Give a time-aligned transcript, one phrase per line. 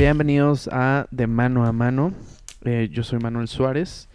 [0.00, 2.14] Bienvenidos a De Mano a Mano.
[2.64, 4.08] Eh, yo soy Manuel Suárez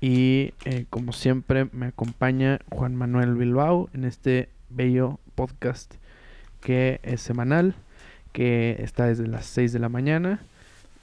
[0.00, 5.94] y eh, como siempre me acompaña Juan Manuel Bilbao en este bello podcast
[6.60, 7.74] que es semanal,
[8.30, 10.40] que está desde las 6 de la mañana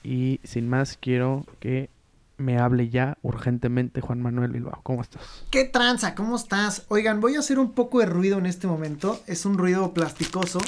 [0.02, 1.90] y sin más quiero que
[2.38, 4.80] me hable ya urgentemente Juan Manuel Bilbao.
[4.82, 5.44] ¿Cómo estás?
[5.50, 6.14] ¿Qué tranza?
[6.14, 6.86] ¿Cómo estás?
[6.88, 9.20] Oigan, voy a hacer un poco de ruido en este momento.
[9.26, 10.60] Es un ruido plasticoso.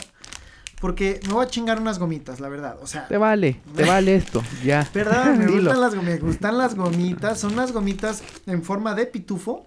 [0.84, 2.76] Porque me voy a chingar unas gomitas, la verdad.
[2.82, 3.08] O sea.
[3.08, 4.86] Te vale, te vale esto, ya.
[4.92, 5.34] ¿Verdad?
[5.34, 6.20] Me gustan las gomitas.
[6.20, 7.40] Me gustan las gomitas.
[7.40, 9.66] Son unas gomitas en forma de pitufo.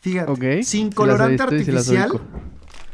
[0.00, 0.62] Fíjate.
[0.62, 2.12] Sin colorante artificial.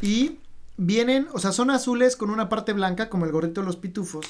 [0.01, 0.39] y
[0.79, 4.25] vienen, o sea, son azules con una parte blanca, como el gorrito de los pitufos.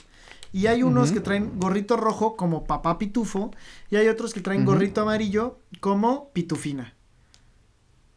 [0.52, 3.52] Y hay unos que traen gorrito rojo como papá pitufo.
[3.88, 6.92] Y hay otros que traen gorrito amarillo como pitufina.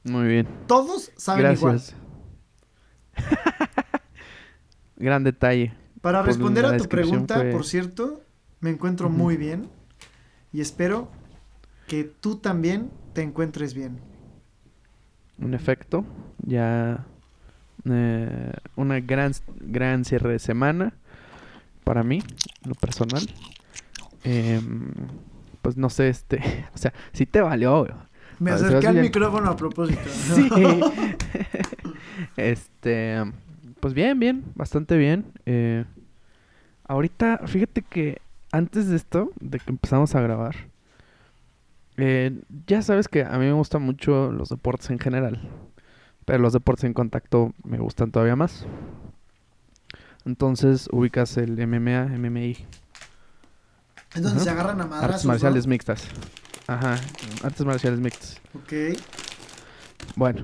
[0.04, 0.48] Muy bien.
[0.66, 1.94] Todos saben Gracias.
[1.94, 3.68] igual.
[4.98, 5.73] Gran detalle.
[6.02, 8.22] Para responder a tu pregunta, por cierto,
[8.59, 9.70] me encuentro muy bien.
[10.52, 11.09] Y espero
[11.88, 14.00] que tú también te encuentres bien.
[15.40, 16.06] Un efecto.
[16.45, 17.06] Ya.
[17.90, 20.94] Eh, una gran, gran cierre de semana
[21.84, 22.22] para mí,
[22.66, 23.22] lo personal.
[24.23, 24.92] Em,
[25.62, 26.42] pues no sé, este,
[26.75, 27.88] o sea, sí te valió.
[28.40, 30.09] Me acerqué al micrófono a propósito.
[30.09, 30.50] sí.
[32.38, 33.23] este,
[33.80, 35.25] pues bien, bien, bastante bien.
[35.45, 35.86] Eh,
[36.86, 40.56] ahorita, fíjate que antes de esto, de que empezamos a grabar,
[41.97, 45.39] eh, ya sabes que a mí me gustan mucho los deportes en general,
[46.25, 48.66] pero los deportes en contacto me gustan todavía más.
[50.25, 52.58] Entonces ubicas el MMA, MMI.
[54.14, 56.08] Es donde se agarran a madrazos, Artes marciales mixtas.
[56.67, 57.00] Ajá,
[57.44, 58.41] artes marciales mixtas.
[58.53, 59.00] Ok.
[60.16, 60.44] Bueno.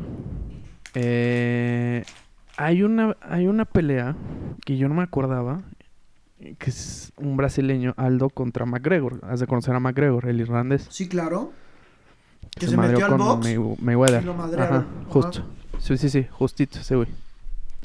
[0.95, 2.03] Eh,
[2.57, 4.15] hay, una, hay una pelea
[4.65, 5.61] que yo no me acordaba.
[6.57, 9.21] Que es un brasileño, Aldo, contra McGregor.
[9.23, 10.87] Has de conocer a McGregor, el irlandés.
[10.89, 11.53] Sí, claro.
[12.51, 13.47] Que se, metió al box.
[13.79, 14.29] Mayweather.
[14.59, 15.43] Ajá, justo.
[15.79, 17.07] Sí, sí, sí, justito ese güey.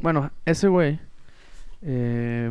[0.03, 0.99] Bueno, ese güey
[1.83, 2.51] eh,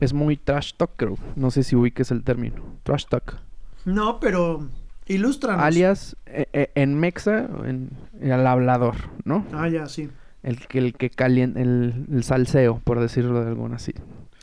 [0.00, 1.16] es muy trash talk, creo.
[1.34, 2.62] No sé si ubiques el término.
[2.82, 3.38] Trash talk.
[3.84, 4.68] No, pero
[5.06, 5.64] ilustranos.
[5.64, 7.90] Alias, eh, eh, en Mexa, en,
[8.20, 9.44] el hablador, ¿no?
[9.52, 10.10] Ah, ya, sí.
[10.46, 13.92] El que, el que calienta, el, el salseo, por decirlo de alguna así.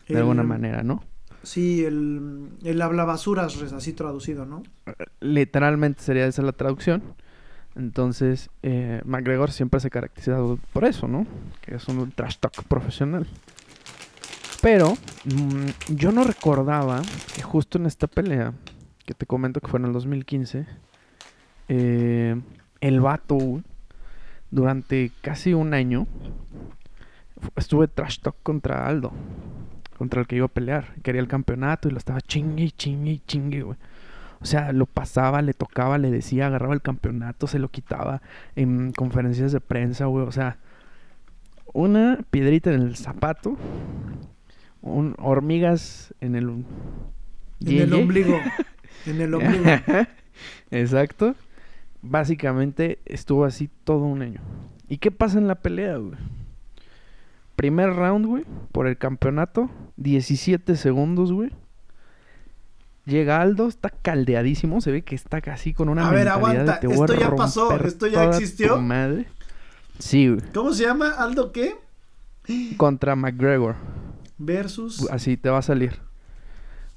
[0.08, 1.02] De alguna manera, ¿no?
[1.44, 4.64] Sí, el, el habla basuras, así traducido, ¿no?
[5.22, 7.02] Literalmente sería esa la traducción.
[7.76, 11.26] Entonces, eh, McGregor siempre se ha caracterizado por eso, ¿no?
[11.62, 13.26] Que es un trash talk profesional.
[14.62, 14.94] Pero
[15.26, 17.02] mm, yo no recordaba
[17.34, 18.54] que justo en esta pelea,
[19.06, 20.66] que te comento que fue en el 2015,
[21.70, 22.42] eh,
[22.80, 23.62] el vato,
[24.54, 26.06] durante casi un año,
[27.56, 29.12] estuve trash talk contra Aldo,
[29.98, 30.94] contra el que iba a pelear.
[31.02, 33.78] Quería el campeonato y lo estaba chingue y chingue y chingue, güey.
[34.42, 38.22] O sea, lo pasaba, le tocaba, le decía, agarraba el campeonato, se lo quitaba
[38.56, 40.28] en conferencias de prensa, güey.
[40.28, 40.58] O sea,
[41.74, 43.58] una piedrita en el zapato
[44.82, 46.66] un, hormigas en el...
[47.62, 48.38] En el ombligo.
[49.08, 49.66] en el ombligo.
[50.72, 51.36] Exacto.
[52.04, 54.42] Básicamente estuvo así todo un año.
[54.90, 56.18] ¿Y qué pasa en la pelea, güey?
[57.56, 59.70] Primer round, güey, por el campeonato.
[59.96, 61.52] 17 segundos, güey.
[63.06, 64.82] Llega Aldo, está caldeadísimo.
[64.82, 66.08] Se ve que está casi con una.
[66.08, 66.80] A ver, aguanta.
[66.82, 67.78] esto ya pasó.
[67.78, 68.82] Esto ya existió.
[68.82, 69.28] Madre.
[69.98, 70.42] Sí, güey.
[70.54, 71.12] ¿Cómo se llama?
[71.12, 71.76] ¿Aldo qué?
[72.78, 73.76] Contra McGregor.
[74.38, 75.10] Versus.
[75.10, 76.00] Así te va a salir.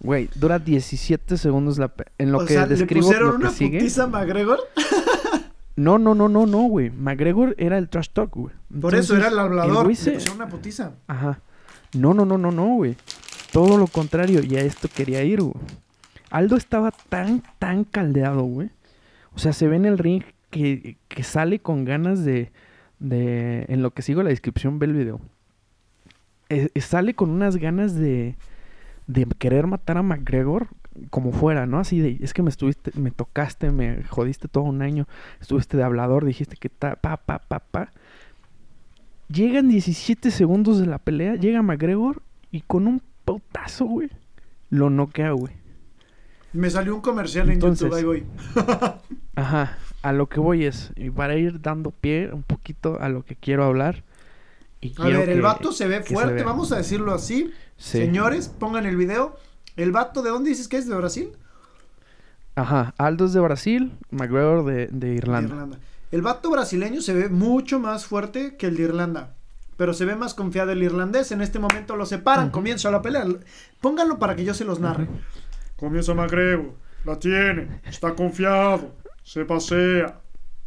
[0.00, 3.54] Güey, dura 17 segundos la en lo o que sea, describo ¿le lo una que
[3.54, 3.78] sigue.
[3.78, 4.60] putiza a McGregor?
[5.76, 6.90] no, no, no, no, no, güey.
[6.90, 8.54] McGregor era el trash talk, güey.
[8.80, 9.86] Por eso era el hablador.
[9.86, 10.92] Le pusieron una putiza.
[11.06, 11.40] Ajá.
[11.94, 12.96] No, no, no, no, no, güey.
[13.52, 15.54] Todo lo contrario, y a esto quería ir, güey.
[16.30, 18.70] Aldo estaba tan, tan caldeado, güey.
[19.34, 22.50] O sea, se ve en el ring que, que sale con ganas de,
[22.98, 23.64] de...
[23.68, 25.20] En lo que sigo la descripción, ve el video
[26.48, 28.36] eh, sale con unas ganas de,
[29.06, 30.68] de querer matar a McGregor
[31.10, 31.78] como fuera, ¿no?
[31.78, 35.06] Así de, es que me estuviste, me tocaste, me jodiste todo un año,
[35.40, 37.90] estuviste de hablador, dijiste que ta, pa, pa, pa, pa.
[39.28, 44.10] Llegan 17 segundos de la pelea, llega McGregor y con un putazo, güey,
[44.70, 45.54] lo noquea, güey.
[46.52, 48.24] Me salió un comercial en YouTube, ahí voy.
[49.34, 53.24] ajá, a lo que voy es, y para ir dando pie un poquito a lo
[53.24, 54.04] que quiero hablar,
[54.98, 57.50] a ver, el vato se ve fuerte, vamos a decirlo así.
[57.76, 59.36] Señores, pongan el video.
[59.76, 60.88] ¿El vato de dónde dices que es?
[60.88, 61.32] ¿De Brasil?
[62.54, 65.68] Ajá, Aldo es de Brasil, McGregor de, Irlanda.
[66.10, 69.34] El vato brasileño se ve mucho más fuerte que el de Irlanda.
[69.76, 71.32] pero se ve más confiado el irlandés.
[71.32, 73.26] En este momento lo separan, comienza la pelea.
[73.82, 75.06] Pónganlo para que yo se los narre.
[75.76, 76.72] Comienza McGregor,
[77.04, 80.18] la tiene, está confiado, se pasea,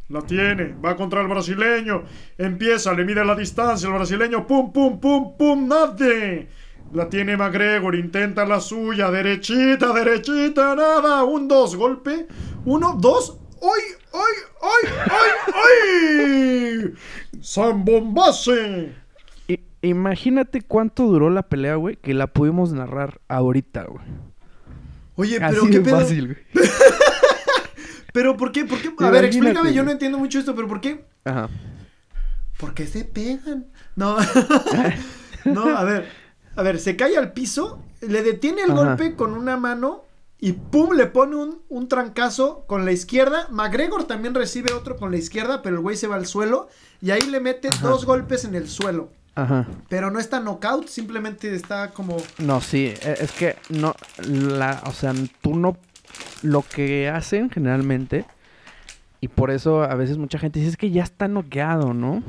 [0.09, 2.03] la tiene, va contra el brasileño,
[2.38, 6.50] empieza, le mide la distancia, el brasileño, pum, pum, pum, pum, nadie.
[6.94, 12.27] La tiene McGregor, intenta la suya, derechita, derechita, nada, un dos, golpe,
[12.65, 13.81] uno, dos, ¡ay,
[14.13, 17.41] ay, ay, ay, ay!
[17.44, 18.95] ¡Zambombase!
[19.81, 24.03] Imagínate cuánto duró la pelea, güey, que la pudimos narrar ahorita, güey.
[25.15, 26.00] Oye, pero qué pedo.
[26.00, 26.38] fácil, güey.
[28.13, 28.65] pero ¿por qué?
[28.65, 28.91] ¿Por qué?
[29.00, 31.06] A ver, explícame, yo no entiendo mucho esto, pero ¿por qué?
[31.24, 31.50] Ajá.
[32.57, 33.68] ¿Por qué se pegan?
[33.95, 34.18] No.
[35.45, 36.07] no, a ver.
[36.56, 40.04] A ver, se cae al piso, le detiene el golpe con una mano
[40.40, 43.48] y pum, le pone un, un, trancazo con la izquierda.
[43.51, 46.69] McGregor también recibe otro con la izquierda, pero el güey se va al suelo
[47.01, 49.10] y ahí le mete dos golpes en el suelo.
[49.36, 49.66] Ajá.
[49.88, 52.18] Pero no está knockout, simplemente está como.
[52.40, 53.96] No, sí, e, es que no.
[54.28, 55.78] La, o sea, tú no.
[56.42, 58.25] Lo que hacen generalmente.
[59.22, 62.24] Y por eso a veces mucha gente dice es que ya está noqueado, ¿no?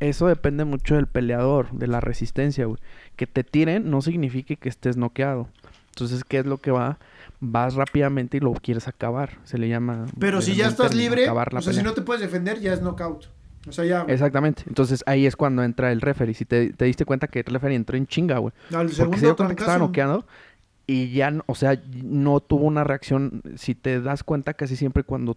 [0.00, 2.78] Eso depende mucho del peleador, de la resistencia, güey.
[3.16, 5.48] Que te tiren no significa que estés noqueado.
[5.90, 6.98] Entonces, ¿qué es lo que va?
[7.40, 9.38] Vas rápidamente y lo quieres acabar.
[9.44, 10.06] Se le llama.
[10.18, 13.28] Pero si ya estás libre, o sea, si no te puedes defender, ya es knockout.
[13.68, 14.04] O sea, ya.
[14.08, 14.64] Exactamente.
[14.66, 16.34] Entonces ahí es cuando entra el referee.
[16.34, 18.52] Si te, diste cuenta que el referee entró en chinga, güey.
[18.70, 20.26] Porque se dio cuenta que estaba noqueando
[20.86, 23.42] y ya, o sea, no tuvo una reacción.
[23.56, 25.36] Si te das cuenta, casi siempre cuando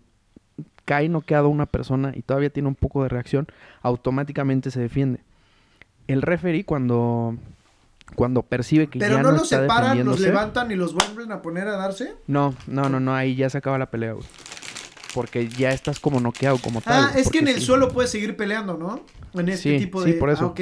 [0.85, 3.47] cae noqueado una persona y todavía tiene un poco de reacción,
[3.81, 5.21] automáticamente se defiende.
[6.07, 7.37] El referee cuando
[8.15, 11.77] cuando percibe que ya no, los separan, los levantan y los vuelven a poner a
[11.77, 12.15] darse.
[12.27, 14.25] No, no, no, no, ahí ya se acaba la pelea, güey.
[15.13, 17.05] Porque ya estás como noqueado como tal.
[17.05, 19.01] Ah, es que en el suelo puedes seguir peleando, ¿no?
[19.33, 20.13] En este tipo de.
[20.13, 20.53] Sí, por eso.
[20.57, 20.61] Ah,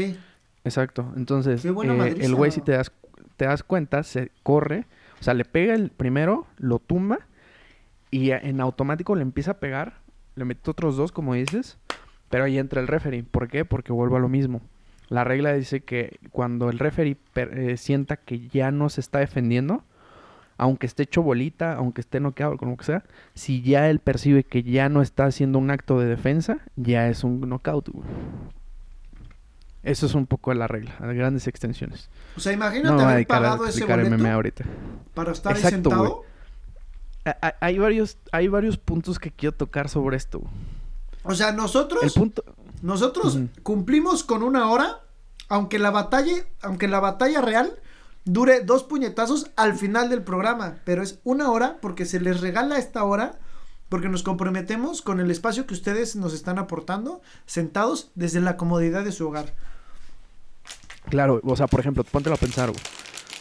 [0.63, 1.11] Exacto.
[1.15, 1.73] Entonces, eh,
[2.19, 2.91] el güey, si te das,
[3.37, 4.85] te das cuenta, se corre.
[5.19, 7.19] O sea, le pega el primero, lo tumba.
[8.11, 10.05] Y en automático le empieza a pegar
[10.35, 11.77] le mete otros dos, como dices,
[12.29, 13.23] pero ahí entra el referee.
[13.23, 13.65] ¿Por qué?
[13.65, 14.61] Porque vuelvo a lo mismo.
[15.09, 19.83] La regla dice que cuando el referee eh, sienta que ya no se está defendiendo,
[20.57, 23.03] aunque esté hecho bolita, aunque esté noqueado, como que sea,
[23.33, 27.23] si ya él percibe que ya no está haciendo un acto de defensa, ya es
[27.23, 27.89] un knockout.
[29.83, 32.09] Eso es un poco la regla, a grandes extensiones.
[32.35, 34.65] O sea, imagínate haber pagado ese boleto ahorita.
[35.13, 36.23] para estar sentado
[37.59, 40.41] hay varios, hay varios puntos que quiero tocar sobre esto.
[41.25, 42.13] O sea, nosotros.
[42.81, 45.01] Nosotros cumplimos con una hora,
[45.49, 47.79] aunque la batalla, aunque la batalla real
[48.25, 50.77] dure dos puñetazos al final del programa.
[50.85, 53.39] Pero es una hora porque se les regala esta hora.
[53.89, 59.03] Porque nos comprometemos con el espacio que ustedes nos están aportando, sentados desde la comodidad
[59.03, 59.53] de su hogar.
[61.09, 62.81] Claro, o sea, por ejemplo, póntelo a pensar, güey.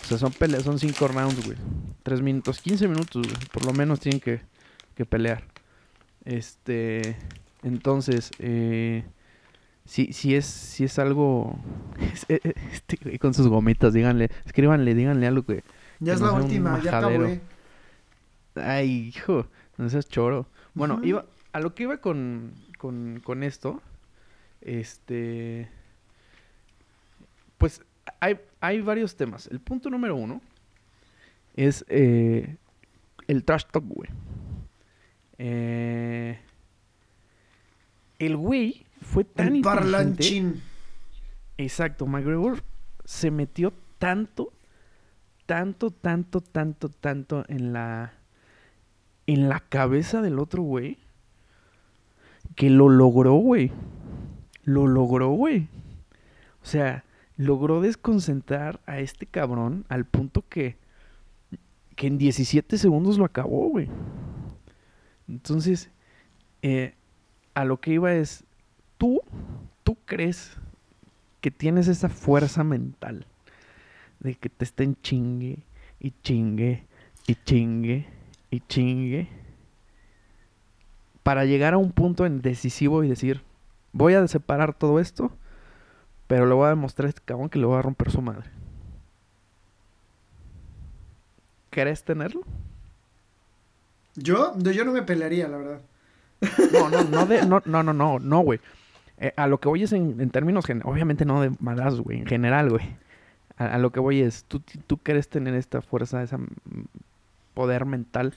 [0.04, 1.56] O sea, son peleas, son cinco rounds, güey.
[2.02, 3.46] Tres minutos, 15 minutos, güey.
[3.52, 4.42] Por lo menos tienen que,
[4.94, 5.44] que pelear.
[6.24, 7.16] Este.
[7.64, 9.04] Entonces, eh,
[9.84, 11.58] si, si, es, si es algo.
[12.28, 14.30] Eh, eh, este, con sus gomitas, díganle.
[14.44, 15.62] Escríbanle, díganle algo que.
[16.00, 17.40] Ya es la última, ya acabé.
[18.54, 19.46] Ay, hijo,
[19.76, 20.46] no seas choro.
[20.74, 23.80] Bueno, iba, a lo que iba con, con, con esto,
[24.60, 25.68] este.
[27.58, 27.82] Pues
[28.20, 29.46] hay, hay varios temas.
[29.48, 30.40] El punto número uno
[31.56, 32.56] es eh,
[33.28, 34.10] el trash talk, güey.
[35.38, 36.38] Eh,
[38.26, 40.62] el güey fue tan el parlanchín.
[41.56, 42.62] Exacto, McGregor
[43.04, 44.52] se metió tanto,
[45.46, 48.14] tanto, tanto, tanto, tanto en la
[49.26, 50.98] en la cabeza del otro güey
[52.54, 53.72] que lo logró, güey.
[54.64, 55.68] Lo logró, güey.
[56.62, 57.04] O sea,
[57.36, 60.76] logró desconcentrar a este cabrón al punto que,
[61.96, 63.88] que en 17 segundos lo acabó, güey.
[65.28, 65.90] Entonces,
[66.62, 66.94] eh,
[67.54, 68.44] a lo que iba es,
[68.98, 69.22] tú,
[69.82, 70.56] tú crees
[71.40, 73.26] que tienes esa fuerza mental
[74.20, 75.58] de que te estén chingue
[76.00, 76.84] y chingue
[77.26, 78.06] y chingue
[78.50, 79.28] y chingue
[81.22, 83.42] para llegar a un punto en decisivo y decir,
[83.92, 85.32] voy a separar todo esto
[86.26, 88.50] pero le voy a demostrar a este cabrón que le voy a romper su madre.
[91.70, 92.42] ¿Querés tenerlo?
[94.16, 95.80] Yo, yo no me pelearía, la verdad.
[96.72, 98.60] No, no, no, no, no, no, no, no, güey.
[99.18, 102.70] Eh, a lo que voy es en, términos, obviamente no de malas, güey, en general,
[102.70, 102.84] güey.
[103.56, 106.36] A, lo que voy es, ¿tú, tú quieres tener esta fuerza, ese
[107.54, 108.34] poder mental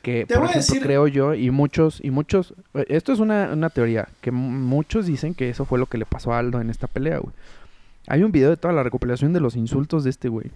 [0.00, 4.08] Que, por ejemplo, creo yo, y muchos, y muchos, eh, esto es una, una teoría,
[4.22, 7.18] que muchos dicen que eso fue lo que le pasó a Aldo en esta pelea,
[7.18, 7.34] güey.
[8.06, 10.50] Hay un video de toda la recopilación de los insultos de este güey.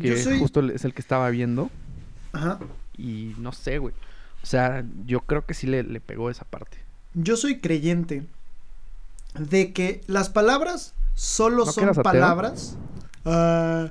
[0.00, 1.70] Que justo es el que estaba viendo.
[2.32, 2.58] Ajá.
[2.98, 3.94] Y no sé, güey.
[4.46, 6.78] O sea, yo creo que sí le, le pegó esa parte.
[7.14, 8.28] Yo soy creyente
[9.36, 12.76] de que las palabras solo son palabras.
[13.24, 13.88] Uh,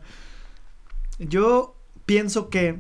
[1.20, 2.80] yo pienso que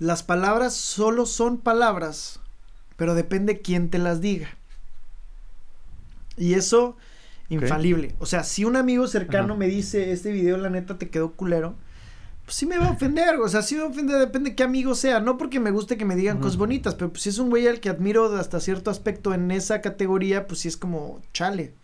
[0.00, 2.40] las palabras solo son palabras,
[2.96, 4.48] pero depende quién te las diga.
[6.36, 6.96] Y eso,
[7.50, 8.16] infalible.
[8.18, 11.76] O sea, si un amigo cercano me dice, este video la neta te quedó culero,
[12.50, 14.56] pues sí me va a ofender, o sea, sí me va a ofender, depende de
[14.56, 17.28] qué amigo sea, no porque me guste que me digan cosas bonitas, pero pues si
[17.28, 20.76] es un güey al que admiro hasta cierto aspecto en esa categoría, pues sí es
[20.76, 21.74] como chale.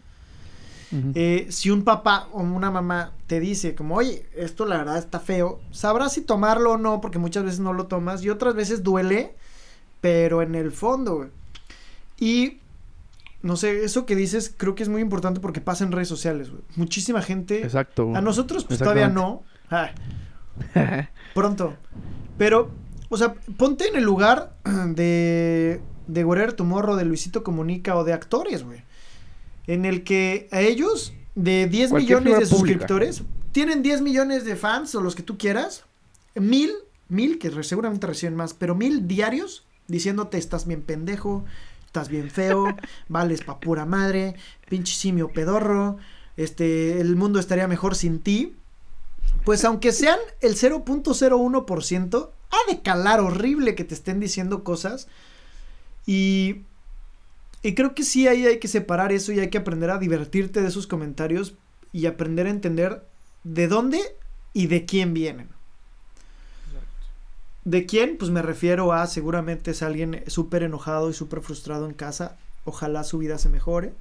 [1.14, 5.20] Eh, si un papá o una mamá te dice como, oye, esto la verdad está
[5.20, 8.82] feo, sabrás si tomarlo o no, porque muchas veces no lo tomas y otras veces
[8.82, 9.36] duele,
[10.00, 11.28] pero en el fondo, güey.
[12.18, 12.58] Y,
[13.40, 16.50] no sé, eso que dices creo que es muy importante porque pasa en redes sociales,
[16.50, 16.62] güey.
[16.74, 17.62] Muchísima gente.
[17.62, 18.16] Exacto.
[18.16, 19.44] A nosotros pues todavía no.
[19.70, 19.92] Ah,
[21.34, 21.76] Pronto.
[22.38, 22.70] Pero,
[23.08, 28.04] o sea, ponte en el lugar de, de Guerrero tu morro, de Luisito Comunica o
[28.04, 28.82] de actores, güey.
[29.66, 33.22] En el que a ellos, de 10 millones de suscriptores,
[33.52, 35.84] tienen 10 millones de fans o los que tú quieras.
[36.34, 36.72] Mil,
[37.08, 41.44] mil, que seguramente reciben más, pero mil diarios diciéndote estás bien pendejo,
[41.86, 42.66] estás bien feo,
[43.08, 44.34] vales pa' pura madre,
[44.68, 45.96] pinche simio pedorro,
[46.36, 48.54] este, el mundo estaría mejor sin ti
[49.44, 55.08] pues aunque sean el 0.01%, ha de calar horrible que te estén diciendo cosas.
[56.04, 56.62] Y,
[57.62, 60.62] y creo que sí ahí hay que separar eso y hay que aprender a divertirte
[60.62, 61.54] de esos comentarios
[61.92, 63.06] y aprender a entender
[63.44, 64.00] de dónde
[64.52, 65.48] y de quién vienen.
[67.64, 68.16] ¿De quién?
[68.16, 72.36] Pues me refiero a seguramente es alguien súper enojado y súper frustrado en casa.
[72.64, 73.92] Ojalá su vida se mejore.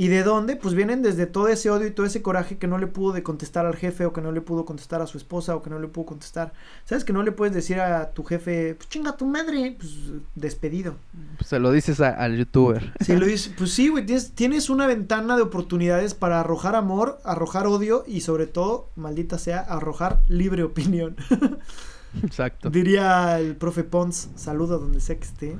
[0.00, 0.54] ¿Y de dónde?
[0.54, 3.24] Pues vienen desde todo ese odio y todo ese coraje que no le pudo de
[3.24, 5.80] contestar al jefe o que no le pudo contestar a su esposa o que no
[5.80, 6.52] le pudo contestar.
[6.84, 9.74] ¿Sabes que no le puedes decir a tu jefe, pues chinga tu madre?
[9.76, 9.92] Pues
[10.36, 10.94] despedido.
[11.36, 12.92] Pues se lo dices al youtuber.
[13.00, 17.18] Sí, lo dices, pues sí, güey, tienes, tienes una ventana de oportunidades para arrojar amor,
[17.24, 21.16] arrojar odio y sobre todo, maldita sea, arrojar libre opinión.
[22.22, 22.70] Exacto.
[22.70, 25.56] Diría el profe Pons, saludo donde sea que esté.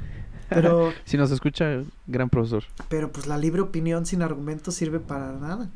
[0.49, 0.93] Pero.
[1.05, 2.65] si nos escucha, gran profesor.
[2.89, 5.69] Pero pues la libre opinión sin argumentos sirve para nada.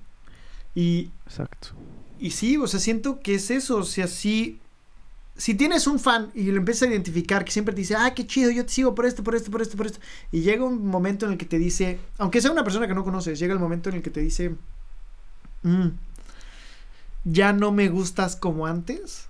[0.74, 1.10] Y.
[1.26, 1.68] Exacto.
[2.18, 3.78] Y sí, o sea, siento que es eso.
[3.78, 4.58] O sea, si.
[5.34, 8.26] Si tienes un fan y lo empiezas a identificar, que siempre te dice, ah, qué
[8.26, 9.98] chido, yo te sigo por esto, por esto, por esto, por esto.
[10.30, 13.02] Y llega un momento en el que te dice, aunque sea una persona que no
[13.02, 14.54] conoces, llega el momento en el que te dice,
[15.62, 15.88] mm,
[17.24, 19.26] ya no me gustas como antes.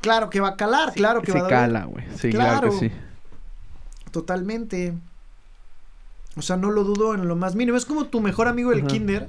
[0.00, 2.04] Claro que va a calar, claro que va a cala, güey.
[2.16, 2.92] Sí, claro que sí.
[4.12, 4.94] Totalmente.
[6.36, 7.76] O sea, no lo dudo en lo más mínimo.
[7.76, 9.28] Es como tu mejor amigo del kinder.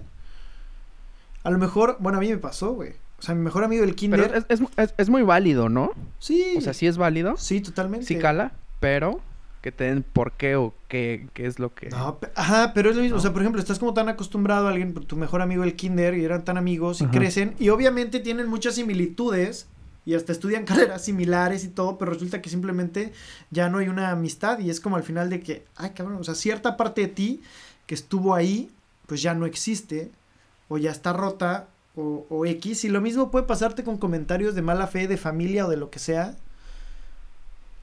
[1.43, 2.91] A lo mejor, bueno, a mí me pasó, güey.
[3.17, 4.45] O sea, mi mejor amigo del kinder.
[4.47, 4.61] es,
[4.97, 5.91] es, muy válido, ¿no?
[6.19, 6.55] Sí.
[6.57, 7.35] O sea, sí es válido.
[7.37, 8.05] Sí, totalmente.
[8.05, 9.21] Sí cala, pero
[9.61, 11.89] que te den por qué o qué, qué es lo que.
[11.89, 13.17] No, ajá, pero es lo mismo.
[13.17, 16.17] O sea, por ejemplo, estás como tan acostumbrado a alguien, tu mejor amigo del kinder,
[16.17, 19.69] y eran tan amigos y crecen, y obviamente tienen muchas similitudes
[20.05, 23.13] y hasta estudian carreras similares y todo, pero resulta que simplemente
[23.51, 26.23] ya no hay una amistad y es como al final de que, ay cabrón, o
[26.23, 27.41] sea, cierta parte de ti
[27.85, 28.71] que estuvo ahí,
[29.07, 30.11] pues ya no existe
[30.69, 34.61] o ya está rota o, o X y lo mismo puede pasarte con comentarios de
[34.61, 36.35] mala fe de familia o de lo que sea.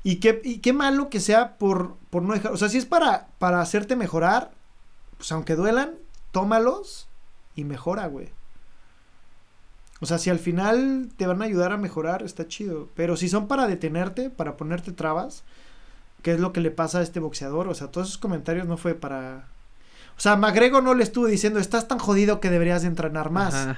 [0.03, 2.87] Y qué, y qué malo que sea por, por no dejar, o sea, si es
[2.87, 4.51] para, para hacerte mejorar,
[5.19, 5.95] pues aunque duelan,
[6.33, 7.07] tómalos
[7.55, 8.31] y mejora, güey.
[10.01, 12.89] O sea, si al final te van a ayudar a mejorar, está chido.
[12.95, 15.45] Pero si son para detenerte, para ponerte trabas,
[16.23, 17.69] ¿qué es lo que le pasa a este boxeador?
[17.69, 19.49] O sea, todos esos comentarios no fue para...
[20.17, 23.77] O sea, Magrego no le estuvo diciendo, estás tan jodido que deberías de entrenar más.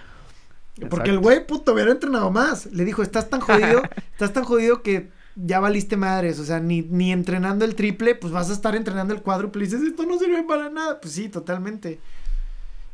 [0.88, 2.66] Porque el güey, puto, hubiera entrenado más.
[2.66, 6.38] Le dijo, estás tan jodido, estás tan jodido que ya valiste madres.
[6.38, 9.64] O sea, ni, ni entrenando el triple, pues vas a estar entrenando el cuádruple.
[9.64, 11.00] Y dices, esto no sirve para nada.
[11.00, 12.00] Pues sí, totalmente.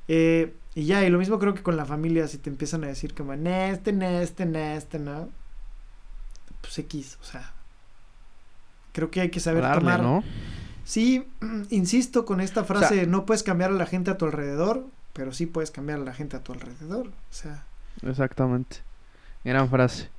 [0.08, 2.87] Eh, y ya, y lo mismo creo que con la familia, si te empiezan a
[2.87, 5.28] decir como, neste, neste, neste, ¿no?
[6.61, 7.52] Pues X, o sea.
[8.92, 10.00] Creo que hay que saber tomar.
[10.00, 10.23] ¿no?
[10.85, 11.26] Sí,
[11.70, 15.47] insisto con esta frase, no puedes cambiar a la gente a tu alrededor, pero sí
[15.47, 17.08] puedes cambiar a la gente a tu alrededor.
[17.08, 17.64] O sea.
[18.02, 18.76] Exactamente.
[19.42, 20.11] Gran frase.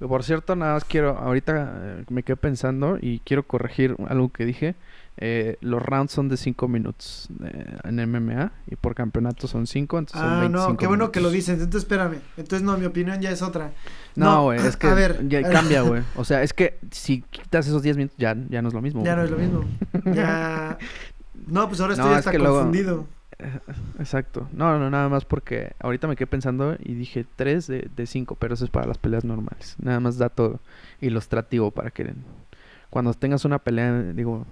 [0.00, 4.44] Por cierto, nada más quiero, ahorita eh, me quedé pensando y quiero corregir algo que
[4.44, 4.74] dije.
[5.16, 9.98] Eh, los rounds son de 5 minutos eh, en MMA y por campeonato son 5,
[9.98, 11.58] entonces ah, son no, qué bueno que lo dices.
[11.58, 12.20] Entonces, espérame.
[12.36, 13.72] Entonces, no, mi opinión ya es otra.
[14.16, 16.02] No, güey, es que a ver, ya cambia, güey.
[16.16, 19.04] O sea, es que si quitas esos 10 minutos ya, ya no es lo mismo.
[19.04, 19.64] Ya no es lo mismo.
[20.14, 20.78] Ya...
[21.46, 23.06] No, pues ahora estoy hasta confundido.
[23.98, 24.48] Exacto.
[24.52, 28.54] No, no, nada más porque ahorita me quedé pensando y dije 3 de 5, pero
[28.54, 29.76] eso es para las peleas normales.
[29.82, 30.60] Nada más dato
[31.00, 32.14] ilustrativo para que
[32.90, 34.46] cuando tengas una pelea, digo,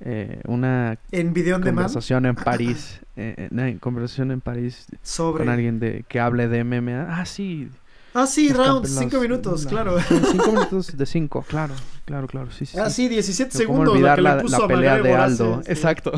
[0.00, 5.44] eh, una ¿En video conversación en París, eh, eh conversación en París Sobre...
[5.44, 7.06] con alguien de que hable de MMA.
[7.08, 7.68] Ah, sí.
[8.14, 9.98] Ah, sí, rounds, 5 minutos, claro.
[10.00, 11.74] 5 minutos de 5, claro,
[12.04, 12.78] claro, claro, sí, sí.
[12.78, 13.86] Ah, sí, 17 segundos.
[13.86, 15.62] ¿Cómo olvidar la, la, pelea de Aldo?
[15.66, 16.12] Exacto.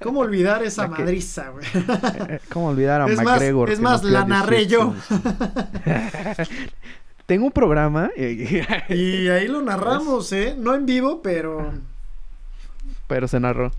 [0.00, 1.64] ¿Cómo olvidar esa madriza, güey?
[2.28, 3.68] Eh, ¿Cómo olvidar a es McGregor?
[3.68, 4.94] Más, es más, la narré yo.
[7.26, 8.10] Tengo un programa.
[8.16, 10.54] y ahí lo narramos, ¿eh?
[10.56, 11.72] No en vivo, pero.
[13.12, 13.70] Pero se narró.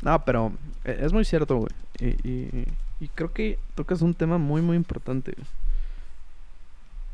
[0.00, 0.50] No, pero
[0.86, 1.70] eh, es muy cierto, güey.
[2.00, 2.64] Y,
[3.00, 5.34] y, creo que tocas un tema muy, muy importante.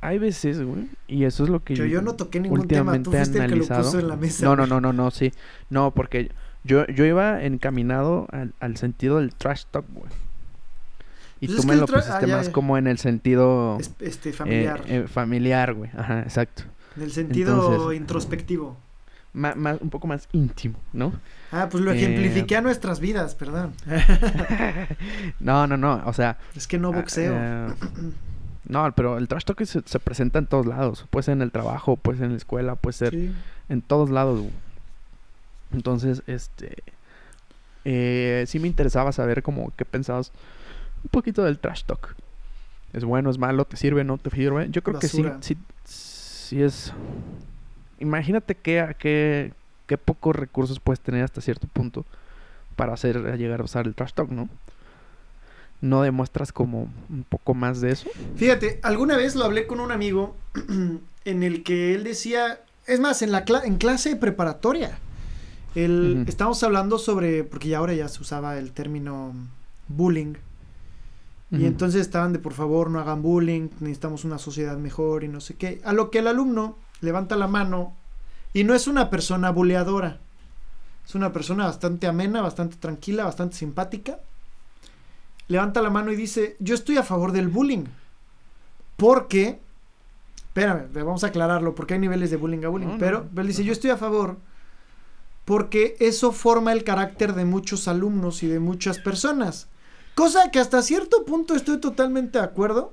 [0.00, 3.10] Hay veces, güey, y eso es lo que yo, yo no toqué ningún tema, tú
[3.10, 4.44] fuiste el que lo puso en la mesa.
[4.44, 5.32] No, no, no, no, no, sí.
[5.68, 6.30] No, porque
[6.62, 10.12] yo, yo iba encaminado al, al sentido del trash talk, güey.
[11.40, 13.78] Y pues tú me lo pusiste ah, más como en el sentido...
[13.98, 14.84] Este, familiar.
[14.86, 15.90] Eh, eh, familiar, güey.
[15.96, 16.62] Ajá, exacto.
[16.96, 18.76] En el sentido introspectivo.
[19.35, 21.12] Más, un poco más íntimo, ¿no?
[21.52, 23.73] Ah, pues lo ejemplifiqué a nuestras vidas, perdón.
[25.40, 26.38] no, no, no, o sea...
[26.56, 27.35] Es que no boxeo.
[27.37, 27.75] Ah,
[28.64, 31.06] no, pero el trash talk se, se, presenta en todos lados.
[31.11, 33.14] Puede ser en el trabajo, puede ser en la escuela, puede ser
[33.68, 34.44] en todos lados.
[35.73, 36.82] Entonces, este...
[37.85, 40.32] Eh, sí me interesaba saber como qué pensabas
[41.02, 42.14] un poquito del trash talk.
[42.92, 44.68] Es bueno, es malo, te sirve, no te sirve.
[44.70, 46.92] Yo creo que sí, sí, sí es...
[47.98, 49.52] Imagínate qué, qué,
[49.86, 52.04] qué pocos recursos puedes tener hasta cierto punto
[52.76, 54.48] para hacer llegar a usar el trash talk, ¿no?
[55.80, 58.08] ¿No demuestras como un poco más de eso?
[58.36, 60.36] Fíjate, alguna vez lo hablé con un amigo
[61.24, 64.98] en el que él decía, es más, en la en clase preparatoria,
[65.74, 69.34] el, estamos hablando sobre, porque ya ahora ya se usaba el término
[69.88, 70.34] bullying,
[71.50, 75.40] y entonces estaban de por favor no hagan bullying, necesitamos una sociedad mejor y no
[75.40, 75.80] sé qué.
[75.82, 77.96] A lo que el alumno levanta la mano
[78.52, 80.18] y no es una persona buleadora.
[81.06, 84.18] Es una persona bastante amena, bastante tranquila, bastante simpática.
[85.48, 87.87] Levanta la mano y dice, yo estoy a favor del bullying.
[88.96, 89.61] Porque,
[90.48, 92.98] espérame, vamos a aclararlo, porque hay niveles de bullying a bullying.
[92.98, 94.37] pero, él dice, yo estoy a favor
[95.48, 99.68] porque eso forma el carácter de muchos alumnos y de muchas personas.
[100.14, 102.92] Cosa que hasta cierto punto estoy totalmente de acuerdo.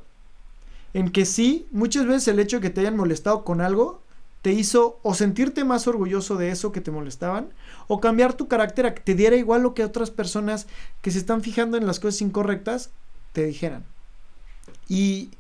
[0.96, 4.02] En que sí, muchas veces el hecho de que te hayan molestado con algo
[4.42, 7.50] te hizo o sentirte más orgulloso de eso que te molestaban,
[7.88, 10.68] o cambiar tu carácter a que te diera igual lo que otras personas
[11.02, 12.92] que se están fijando en las cosas incorrectas
[13.34, 13.84] te dijeran.
[14.88, 15.32] Y,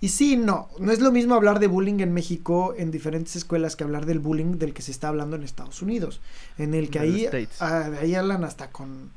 [0.00, 3.76] y sí, no, no es lo mismo hablar de bullying en México en diferentes escuelas
[3.76, 6.20] que hablar del bullying del que se está hablando en Estados Unidos,
[6.58, 7.28] en el que ahí,
[7.60, 9.10] ah, ahí hablan hasta con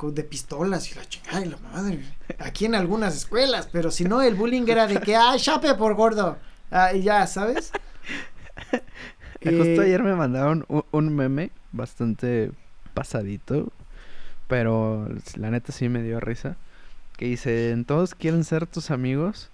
[0.00, 2.00] de pistolas y la chingada y la madre.
[2.38, 5.94] Aquí en algunas escuelas, pero si no, el bullying era de que, ¡ay, chape por
[5.94, 6.38] gordo!
[6.70, 7.72] Ah, y ya, ¿sabes?
[9.42, 12.52] Justo eh, ayer me mandaron un, meme bastante
[12.94, 13.72] pasadito,
[14.46, 16.56] pero la neta sí me dio risa.
[17.16, 19.50] Que dice, todos quieren ser tus amigos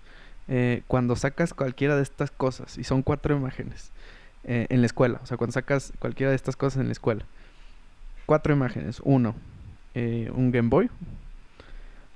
[0.48, 2.76] eh, cuando sacas cualquiera de estas cosas.
[2.76, 3.90] Y son cuatro imágenes
[4.44, 5.20] eh, en la escuela.
[5.22, 7.24] O sea, cuando sacas cualquiera de estas cosas en la escuela.
[8.26, 9.00] Cuatro imágenes.
[9.04, 9.35] Uno,
[9.94, 10.90] eh, un Game Boy.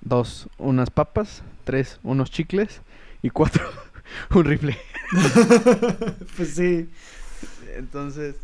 [0.01, 1.43] Dos, unas papas.
[1.65, 2.81] Tres, unos chicles.
[3.23, 3.65] Y cuatro,
[4.35, 4.77] un rifle.
[6.37, 6.89] pues sí.
[7.77, 8.37] Entonces,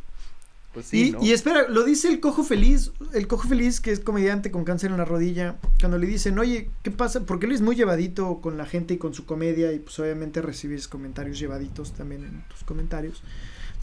[0.72, 1.14] pues sí.
[1.20, 2.92] Y, y, espera, lo dice el cojo feliz.
[3.12, 5.56] El cojo feliz, que es comediante con cáncer en la rodilla.
[5.78, 7.20] Cuando le dicen, oye, ¿qué pasa?
[7.24, 9.72] Porque él es muy llevadito con la gente y con su comedia.
[9.72, 13.22] Y pues obviamente recibes comentarios llevaditos también en tus comentarios.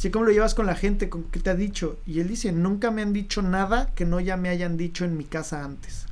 [0.01, 1.09] Sí, ¿cómo lo llevas con la gente?
[1.09, 1.99] ¿Con qué te ha dicho?
[2.07, 5.15] Y él dice, nunca me han dicho nada que no ya me hayan dicho en
[5.15, 6.07] mi casa antes.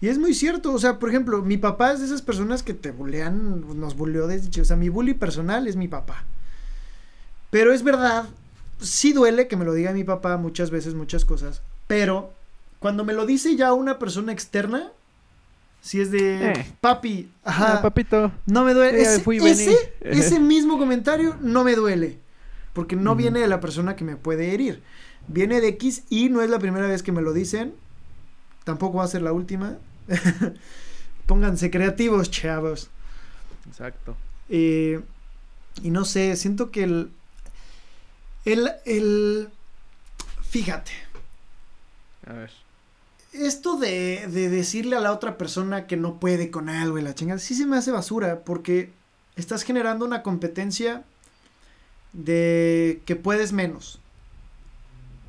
[0.00, 2.74] Y es muy cierto, o sea, por ejemplo, mi papá es de esas personas que
[2.74, 6.24] te bulean, nos buleó desde, o sea, mi bully personal es mi papá.
[7.50, 8.26] Pero es verdad,
[8.80, 12.32] sí duele que me lo diga mi papá muchas veces, muchas cosas, pero
[12.78, 14.92] cuando me lo dice ya una persona externa,
[15.80, 16.74] si es de eh.
[16.80, 19.02] papi, ajá, papito, no me duele.
[19.02, 22.27] ese, ese mismo comentario no me duele.
[22.78, 24.84] Porque no viene de la persona que me puede herir.
[25.26, 27.74] Viene de X y no es la primera vez que me lo dicen.
[28.62, 29.78] Tampoco va a ser la última.
[31.26, 32.88] Pónganse creativos, chavos.
[33.66, 34.16] Exacto.
[34.48, 35.00] Eh,
[35.82, 37.10] y no sé, siento que el,
[38.44, 39.48] el, el,
[40.42, 40.92] fíjate,
[42.28, 42.52] A ver.
[43.32, 47.16] Esto de, de decirle a la otra persona que no puede con algo y la
[47.16, 48.92] chingada, sí se me hace basura porque
[49.34, 51.02] estás generando una competencia
[52.18, 54.00] de que puedes menos.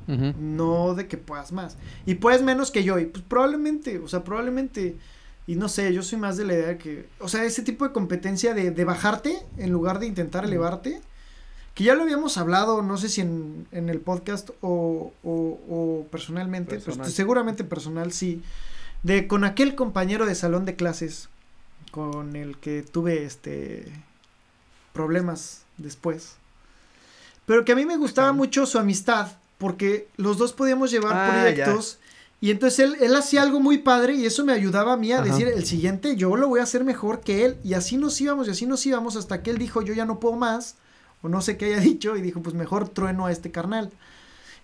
[0.06, 1.76] No de que puedas más.
[2.04, 2.98] Y puedes menos que yo.
[2.98, 4.96] Y pues probablemente, o sea, probablemente.
[5.46, 7.08] Y no sé, yo soy más de la idea que.
[7.20, 11.00] O sea, ese tipo de competencia de, de bajarte en lugar de intentar elevarte.
[11.74, 16.80] Que ya lo habíamos hablado, no sé si en, en el podcast o, o, personalmente.
[16.80, 18.42] Pues, seguramente personal, sí.
[19.04, 21.28] De con aquel compañero de salón de clases.
[21.92, 23.86] Con el que tuve este.
[24.92, 26.39] problemas después.
[27.50, 29.26] Pero que a mí me gustaba mucho su amistad,
[29.58, 31.98] porque los dos podíamos llevar ah, proyectos.
[32.40, 35.20] Y entonces él, él hacía algo muy padre y eso me ayudaba a mí a
[35.20, 37.56] decir, el siguiente yo lo voy a hacer mejor que él.
[37.64, 40.20] Y así nos íbamos y así nos íbamos hasta que él dijo, yo ya no
[40.20, 40.76] puedo más.
[41.22, 43.90] O no sé qué haya dicho y dijo, pues mejor trueno a este carnal.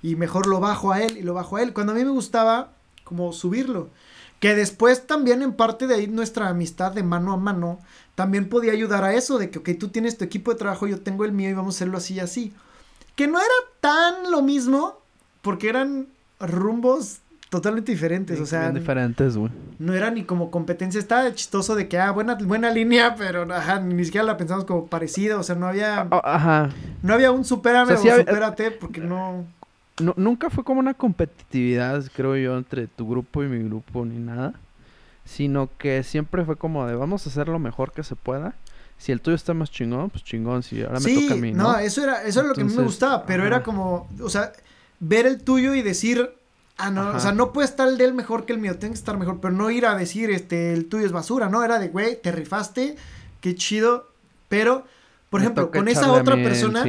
[0.00, 1.72] Y mejor lo bajo a él y lo bajo a él.
[1.72, 2.70] Cuando a mí me gustaba
[3.02, 3.90] como subirlo.
[4.38, 7.80] Que después también en parte de ahí nuestra amistad de mano a mano
[8.14, 11.00] también podía ayudar a eso, de que, ok, tú tienes tu equipo de trabajo, yo
[11.00, 12.54] tengo el mío y vamos a hacerlo así y así.
[13.16, 13.48] Que no era
[13.80, 15.00] tan lo mismo,
[15.42, 16.06] porque eran
[16.38, 18.70] rumbos totalmente diferentes, o sea.
[18.70, 19.50] diferentes, güey.
[19.78, 23.80] No era ni como competencia, estaba chistoso de que, ah, buena, buena línea, pero ajá,
[23.80, 26.06] ni siquiera la pensamos como parecida, o sea, no había.
[26.10, 26.70] Ah, ajá.
[27.02, 29.44] No había un superame o, superate, porque no...
[30.00, 30.14] no.
[30.16, 34.54] Nunca fue como una competitividad, creo yo, entre tu grupo y mi grupo, ni nada.
[35.24, 38.54] Sino que siempre fue como de vamos a hacer lo mejor que se pueda
[38.98, 41.62] si el tuyo está más chingón, pues chingón, si ahora me toca a mí, ¿no?
[41.64, 44.30] no eso era, eso era lo que a mí me gustaba, pero era como, o
[44.30, 44.52] sea,
[45.00, 46.30] ver el tuyo y decir,
[46.78, 48.94] ah, no, o sea, no puede estar el de él mejor que el mío, tiene
[48.94, 51.62] que estar mejor, pero no ir a decir, este, el tuyo es basura, ¿no?
[51.62, 52.96] Era de, güey, te rifaste,
[53.40, 54.08] qué chido,
[54.48, 54.86] pero,
[55.30, 56.84] por ejemplo, con esa otra persona,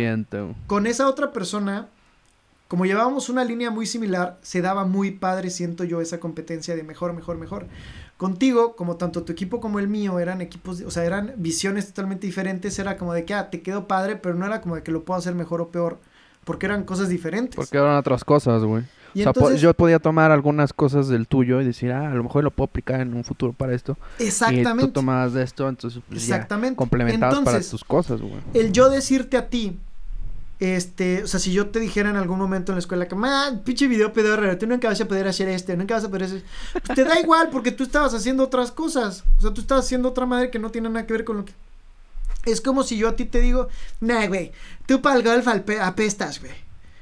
[0.67, 1.87] con esa otra persona,
[2.67, 6.83] como llevábamos una línea muy similar, se daba muy padre, siento yo, esa competencia de
[6.83, 7.67] mejor, mejor, mejor.
[8.17, 12.27] Contigo, como tanto tu equipo como el mío eran equipos, o sea, eran visiones totalmente
[12.27, 14.91] diferentes, era como de que, ah, te quedó padre, pero no era como de que
[14.91, 15.99] lo puedo hacer mejor o peor,
[16.43, 17.55] porque eran cosas diferentes.
[17.55, 18.83] Porque eran otras cosas, güey.
[19.15, 22.43] O sea, yo podía tomar algunas cosas del tuyo y decir, ah, a lo mejor
[22.43, 23.97] lo puedo aplicar en un futuro para esto.
[24.19, 24.83] Exactamente.
[24.83, 26.75] Y tú tomabas de esto, entonces pues, Exactamente.
[26.75, 28.35] complementabas para tus cosas, güey.
[28.53, 29.79] El yo decirte a ti,
[30.59, 33.61] este, o sea, si yo te dijera en algún momento en la escuela que, man,
[33.63, 36.43] pinche video pedorro, tú nunca vas a poder hacer este, nunca vas a poder hacer.
[36.73, 39.23] Pues te da igual porque tú estabas haciendo otras cosas.
[39.37, 41.45] O sea, tú estabas haciendo otra madre que no tiene nada que ver con lo
[41.45, 41.53] que.
[42.45, 43.67] Es como si yo a ti te digo,
[43.99, 44.51] nah, güey,
[44.85, 46.53] tú para el golf apestas, güey.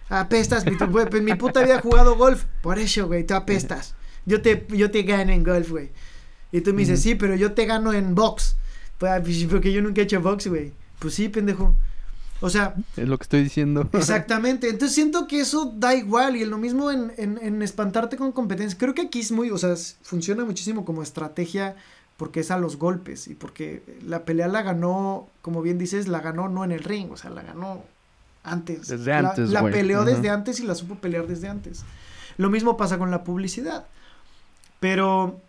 [0.10, 2.44] Apestas, mi, pues, mi puta vida he jugado golf.
[2.62, 3.96] Por eso, güey, tú apestas.
[4.26, 5.91] Yo te, yo te gano en golf, güey.
[6.52, 8.58] Y tú me dices, sí, pero yo te gano en box.
[8.98, 10.74] Pues, porque yo nunca he hecho box, güey.
[11.00, 11.76] Pues sí, pendejo.
[12.41, 12.76] O sea...
[12.98, 13.89] Es lo que estoy diciendo.
[13.93, 14.69] Exactamente.
[14.69, 18.78] Entonces siento que eso da igual y lo mismo en, en, en espantarte con competencia.
[18.78, 21.76] Creo que aquí es muy, o sea, funciona muchísimo como estrategia
[22.17, 26.21] porque es a los golpes y porque la pelea la ganó, como bien dices, la
[26.21, 27.84] ganó no en el ring, o sea, la ganó
[28.43, 28.88] antes.
[28.88, 29.50] Desde antes.
[29.50, 31.84] La, peleó desde antes y la supo pelear desde antes.
[32.38, 33.86] Lo mismo pasa con la publicidad.
[34.80, 35.39] Pero,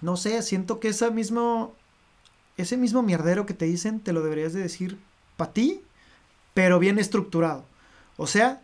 [0.00, 1.74] no sé, siento que ese mismo,
[2.56, 4.98] ese mismo mierdero que te dicen, te lo deberías de decir
[5.36, 5.82] para ti
[6.54, 7.64] pero bien estructurado.
[8.16, 8.60] O sea,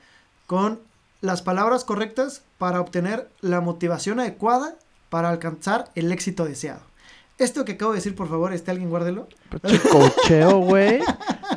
[0.46, 0.80] con
[1.20, 4.74] las palabras correctas para obtener la motivación adecuada
[5.10, 6.80] para alcanzar el éxito deseado.
[7.38, 9.28] Esto que acabo de decir, por favor, este alguien guárdelo.
[9.92, 11.00] Cocheo, güey.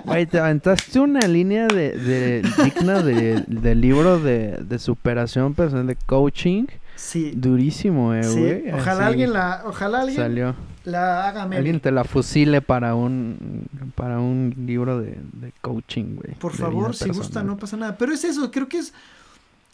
[0.06, 5.96] Güey, te aventaste una línea de, de digna de, libro de, de superación personal, de
[5.96, 6.66] coaching.
[6.96, 7.34] Sí.
[7.36, 8.72] Durísimo, eh, güey.
[8.72, 10.56] Ojalá alguien la, ojalá alguien Salió.
[10.84, 16.36] La haga Alguien te la fusile para un, para un libro de, de coaching, güey.
[16.36, 17.98] Por favor, si gusta, no pasa nada.
[17.98, 18.94] Pero es eso, creo que es,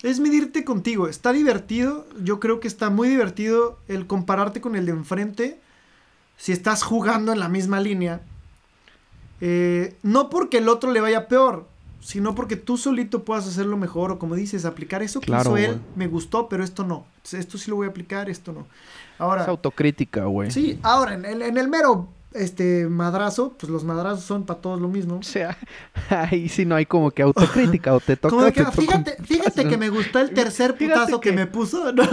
[0.04, 1.08] es medirte contigo.
[1.08, 5.60] Está divertido, yo creo que está muy divertido el compararte con el de enfrente
[6.38, 8.22] si estás jugando en la misma línea.
[9.40, 11.68] Eh, no porque el otro le vaya peor,
[12.08, 15.82] sino porque tú solito puedas hacerlo mejor o como dices, aplicar eso que hizo él,
[15.98, 17.06] me gustó, pero esto no.
[17.30, 18.66] Esto sí lo voy a aplicar, esto no.
[19.18, 20.50] Ahora, es autocrítica, güey.
[20.50, 24.80] Sí, ahora en el, en el mero este madrazo, pues los madrazos son para todos
[24.80, 25.18] lo mismo.
[25.18, 25.58] O sea,
[26.10, 28.72] ahí sí no hay como que autocrítica o te toca.
[28.72, 31.34] fíjate, fíjate que me gustó el tercer putazo que...
[31.34, 31.92] me puso.
[31.92, 32.04] ¿no?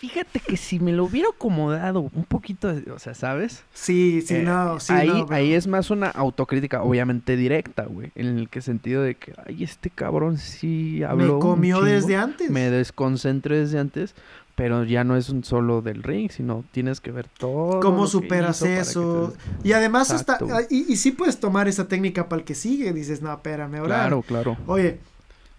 [0.00, 3.64] Fíjate que si me lo hubiera acomodado un poquito, o sea, ¿sabes?
[3.74, 4.94] Sí, sí, eh, no, sí.
[4.94, 8.10] Ahí, ahí es más una autocrítica, obviamente directa, güey.
[8.14, 11.34] En el que sentido de que, ay, este cabrón sí habló.
[11.34, 12.50] Me comió desde antes.
[12.50, 14.14] Me desconcentré desde antes,
[14.54, 17.80] pero ya no es un solo del ring, sino tienes que ver todo.
[17.80, 19.34] ¿Cómo superas eso?
[19.62, 20.38] Y además hasta,
[20.70, 23.96] y, y sí puedes tomar esa técnica para el que sigue, dices, no, espérame, ahora.
[23.96, 24.56] Claro, claro.
[24.66, 24.98] Oye,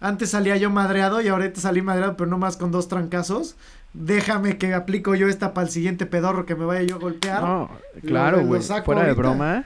[0.00, 3.54] antes salía yo madreado y ahorita salí madreado, pero no más con dos trancazos.
[3.94, 7.42] Déjame que aplico yo esta para el siguiente pedorro que me vaya yo a golpear.
[7.42, 7.70] No,
[8.06, 8.62] claro, güey.
[8.62, 9.64] Fuera de broma.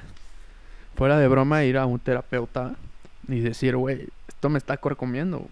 [0.97, 2.75] Fuera de broma, ir a un terapeuta
[3.29, 5.47] y decir, güey, esto me está corcomiendo.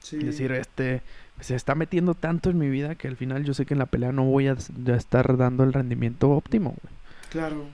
[0.00, 0.16] Sí.
[0.16, 1.02] Y decir, este,
[1.40, 3.86] se está metiendo tanto en mi vida que al final yo sé que en la
[3.86, 6.94] pelea no voy a, estar dando el rendimiento óptimo, güey.
[7.30, 7.66] Claro.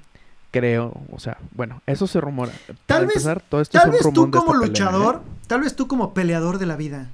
[0.51, 2.53] Creo, o sea, bueno, eso se rumora.
[2.87, 3.25] Tal vez,
[3.71, 5.41] tal vez tú como luchador, ¿eh?
[5.47, 7.11] tal vez tú como peleador de la vida,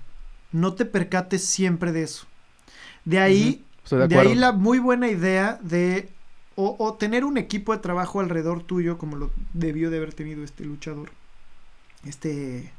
[0.52, 2.26] no te percates siempre de eso.
[3.04, 6.10] De ahí, de, ahí la muy buena idea de
[6.56, 10.64] o, tener un equipo de trabajo alrededor tuyo, como lo debió de haber tenido este
[10.64, 11.10] luchador,
[12.04, 12.72] este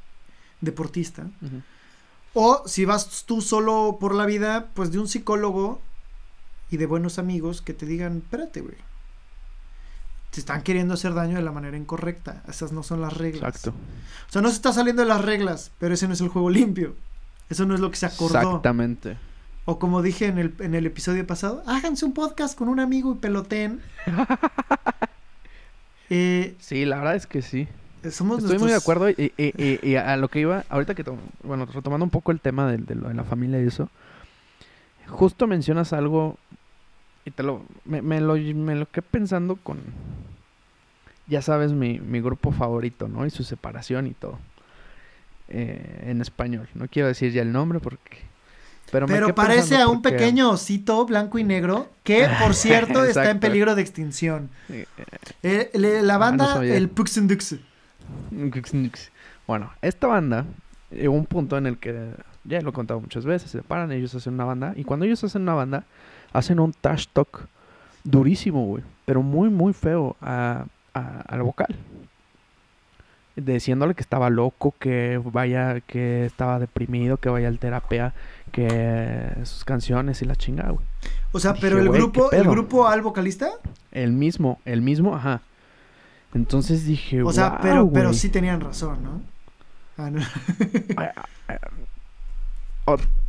[0.61, 1.25] deportista.
[2.33, 5.81] O si vas tú solo por la vida, pues de un psicólogo
[6.69, 8.75] y de buenos amigos que te digan, espérate, güey.
[10.29, 12.41] Te están queriendo hacer daño de la manera incorrecta.
[12.47, 13.55] Esas no son las reglas.
[13.55, 13.73] Exacto.
[14.29, 16.49] O sea, no se está saliendo de las reglas, pero ese no es el juego
[16.49, 16.95] limpio.
[17.49, 18.39] Eso no es lo que se acordó.
[18.39, 19.17] Exactamente.
[19.71, 23.13] O como dije en el, en el episodio pasado, háganse un podcast con un amigo
[23.13, 23.79] y peloten.
[26.09, 27.69] eh, sí, la verdad es que sí.
[28.03, 31.05] Estoy muy de acuerdo y, a lo que iba, ahorita que,
[31.43, 33.87] bueno, retomando un poco el tema de, de, la familia y eso,
[35.07, 36.37] justo mencionas algo
[37.23, 39.79] y te lo, me, me lo, me lo quedé pensando con,
[41.27, 43.25] ya sabes, mi, mi grupo favorito, ¿no?
[43.25, 44.37] Y su separación y todo.
[45.47, 46.67] Eh, en español.
[46.73, 48.30] No quiero decir ya el nombre porque...
[48.91, 53.39] Pero, pero parece a un pequeño osito blanco y negro que, por cierto, está en
[53.39, 54.49] peligro de extinción.
[55.43, 57.55] Eh, la ah, banda, el Puxendux.
[59.47, 60.45] Bueno, esta banda
[60.91, 62.11] llegó un punto en el que,
[62.43, 65.23] ya lo he contado muchas veces, se separan, ellos hacen una banda, y cuando ellos
[65.23, 65.85] hacen una banda,
[66.33, 67.47] hacen un trash talk
[68.03, 71.75] durísimo, güey, pero muy, muy feo a, al vocal.
[73.35, 78.13] Diciéndole que estaba loco, que vaya, que estaba deprimido, que vaya al terapia,
[78.51, 80.85] que sus canciones y la chingada, güey.
[81.31, 83.49] O sea, pero el grupo, el grupo al vocalista?
[83.91, 85.41] El mismo, el mismo, ajá.
[86.33, 89.21] Entonces dije, O sea, pero, pero sí tenían razón, ¿no?
[89.97, 90.21] Ah, no.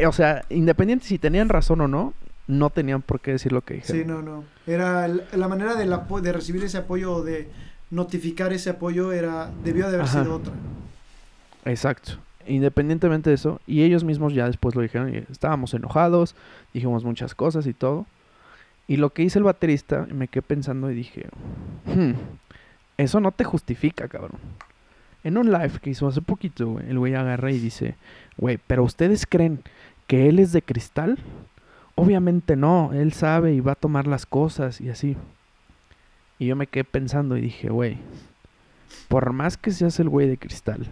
[0.08, 2.14] o, sea, independiente si tenían razón o no,
[2.46, 4.02] no tenían por qué decir lo que dijeron.
[4.02, 4.44] Sí, no, no.
[4.66, 7.50] Era la manera de, de recibir ese apoyo o de
[7.90, 10.52] notificar ese apoyo era debió de haber sido otra.
[11.64, 12.18] Exacto.
[12.46, 16.34] Independientemente de eso, y ellos mismos ya después lo dijeron, estábamos enojados,
[16.72, 18.06] dijimos muchas cosas y todo.
[18.88, 21.26] Y lo que hice el baterista, me quedé pensando y dije,
[21.86, 22.12] hmm,
[22.98, 24.38] eso no te justifica, cabrón.
[25.24, 27.94] En un live que hizo hace poquito, el güey agarra y dice,
[28.36, 29.60] güey, pero ustedes creen
[30.08, 31.18] que él es de cristal?
[31.94, 35.16] Obviamente no, él sabe y va a tomar las cosas y así.
[36.38, 37.98] Y yo me quedé pensando y dije, güey,
[39.08, 40.88] por más que seas el güey de cristal,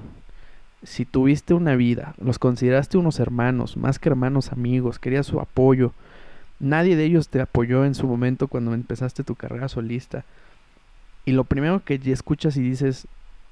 [0.82, 5.92] si tuviste una vida, los consideraste unos hermanos, más que hermanos amigos, querías su apoyo,
[6.58, 10.24] nadie de ellos te apoyó en su momento cuando empezaste tu carrera solista,
[11.24, 13.06] y lo primero que escuchas y dices,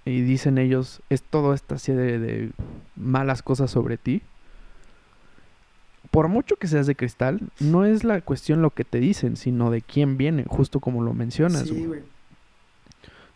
[0.05, 2.51] y dicen ellos, es todo esta serie de,
[2.97, 4.23] malas cosas sobre ti.
[6.11, 9.71] Por mucho que seas de cristal, no es la cuestión lo que te dicen, sino
[9.71, 11.69] de quién viene, justo como lo mencionas.
[11.69, 12.01] Sí, güey.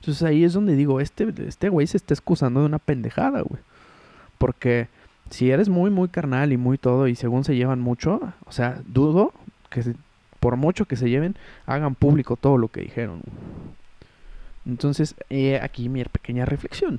[0.01, 3.61] Entonces ahí es donde digo, este, este güey se está excusando de una pendejada, güey.
[4.43, 4.89] Porque
[5.31, 8.83] si eres muy, muy carnal y muy todo, y según se llevan mucho, o sea,
[8.89, 9.33] dudo
[9.71, 9.95] que
[10.41, 13.21] por mucho que se lleven, hagan público todo lo que dijeron.
[14.67, 15.15] Entonces,
[15.61, 16.99] aquí mi pequeña reflexión.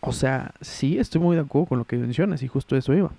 [0.00, 3.12] O sea, sí estoy muy de acuerdo con lo que mencionas y justo eso iba.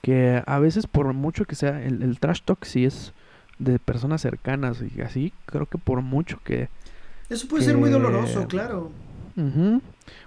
[0.00, 3.12] Que a veces por mucho que sea el, trash talk sí es
[3.58, 6.70] de personas cercanas y así, creo que por mucho que...
[7.28, 8.90] Eso puede ser muy doloroso, claro.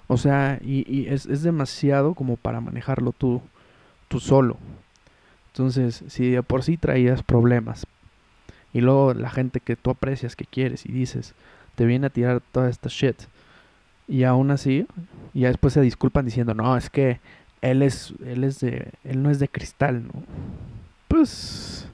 [0.07, 3.41] O sea, y, es, es, demasiado como para manejarlo tú,
[4.07, 4.57] tú solo.
[5.51, 7.85] Entonces, si de por sí traías problemas
[8.73, 11.33] y luego la gente que tú aprecias, que quieres y dices,
[11.75, 13.15] te viene a tirar toda esta shit.
[14.07, 14.87] Y aún así,
[15.33, 17.19] ya después se disculpan diciendo, no, es que
[17.61, 20.23] él es, él es de, él no es de cristal, ¿no?
[21.07, 21.89] Pues,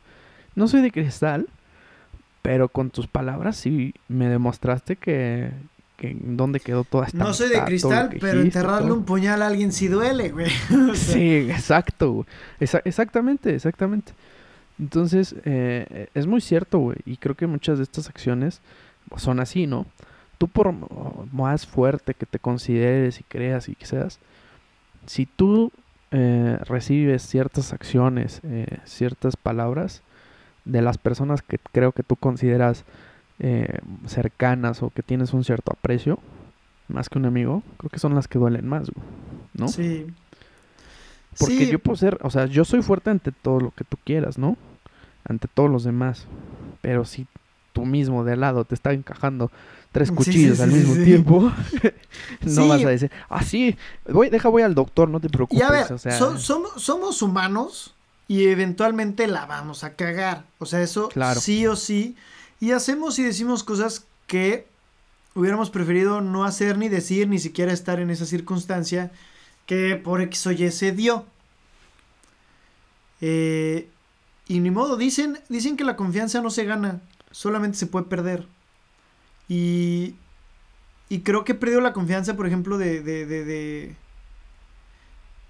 [0.56, 1.48] no soy de cristal,
[2.42, 5.52] pero con tus palabras sí me demostraste que,
[5.98, 9.72] que dónde quedó toda esta No soy de cristal, pero enterrarle un puñal a alguien
[9.72, 10.50] sí duele, güey.
[10.96, 12.26] sí, exacto,
[12.60, 14.14] exactamente, exactamente.
[14.80, 18.62] Entonces, eh, es muy cierto, güey, y creo que muchas de estas acciones
[19.18, 19.86] son así, ¿no?
[20.38, 20.74] Tú por
[21.32, 24.20] más fuerte que te consideres y creas y que seas,
[25.06, 25.72] si tú
[26.12, 30.02] eh, recibes ciertas acciones, eh, ciertas palabras
[30.66, 32.86] de las personas que creo que tú consideras
[33.40, 36.20] eh, cercanas o que tienes un cierto aprecio,
[36.88, 38.92] más que un amigo, creo que son las que duelen más,
[39.54, 39.68] ¿no?
[39.68, 40.08] Sí.
[41.40, 44.38] Porque yo puedo ser, o sea, yo soy fuerte ante todo lo que tú quieras,
[44.38, 44.58] ¿no?
[45.26, 46.28] Ante todos los demás.
[46.82, 47.26] Pero si
[47.72, 49.52] tú mismo de al lado te está encajando
[49.92, 51.52] tres cuchillos al mismo tiempo,
[52.42, 53.76] no vas a decir, ah, sí,
[54.08, 55.60] voy, deja, voy al doctor, no te preocupes.
[55.60, 57.96] Y a ver, somos, somos humanos
[58.28, 60.46] y eventualmente la vamos a cagar.
[60.60, 62.16] O sea, eso sí o sí.
[62.64, 64.66] Y hacemos y decimos cosas que
[65.36, 69.12] hubiéramos preferido no hacer ni decir, ni siquiera estar en esa circunstancia
[69.66, 71.26] que por X o Y se dio.
[73.20, 73.90] Eh,
[74.48, 78.48] y ni modo, dicen, dicen que la confianza no se gana, solamente se puede perder.
[79.50, 80.16] Y,
[81.10, 83.96] y creo que he perdido la confianza, por ejemplo, de, de, de, de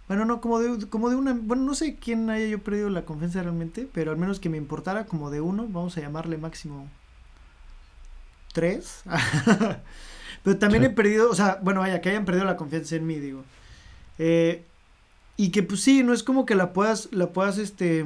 [0.07, 3.05] bueno, no, como de, como de una, bueno, no sé quién haya yo perdido la
[3.05, 6.89] confianza realmente, pero al menos que me importara como de uno, vamos a llamarle máximo
[8.53, 9.03] tres.
[10.43, 13.19] pero también he perdido, o sea, bueno, vaya, que hayan perdido la confianza en mí,
[13.19, 13.43] digo.
[14.17, 14.63] Eh,
[15.35, 18.05] y que pues sí, no es como que la puedas, la puedas, este,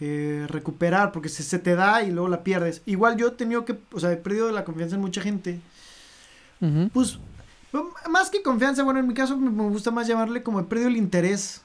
[0.00, 2.82] eh, recuperar, porque se, se, te da y luego la pierdes.
[2.86, 5.60] Igual yo he tenido que, o sea, he perdido la confianza en mucha gente.
[6.92, 7.18] Pues,
[8.08, 10.96] más que confianza, bueno, en mi caso me, gusta más llamarle como he perdido el
[10.96, 11.62] interés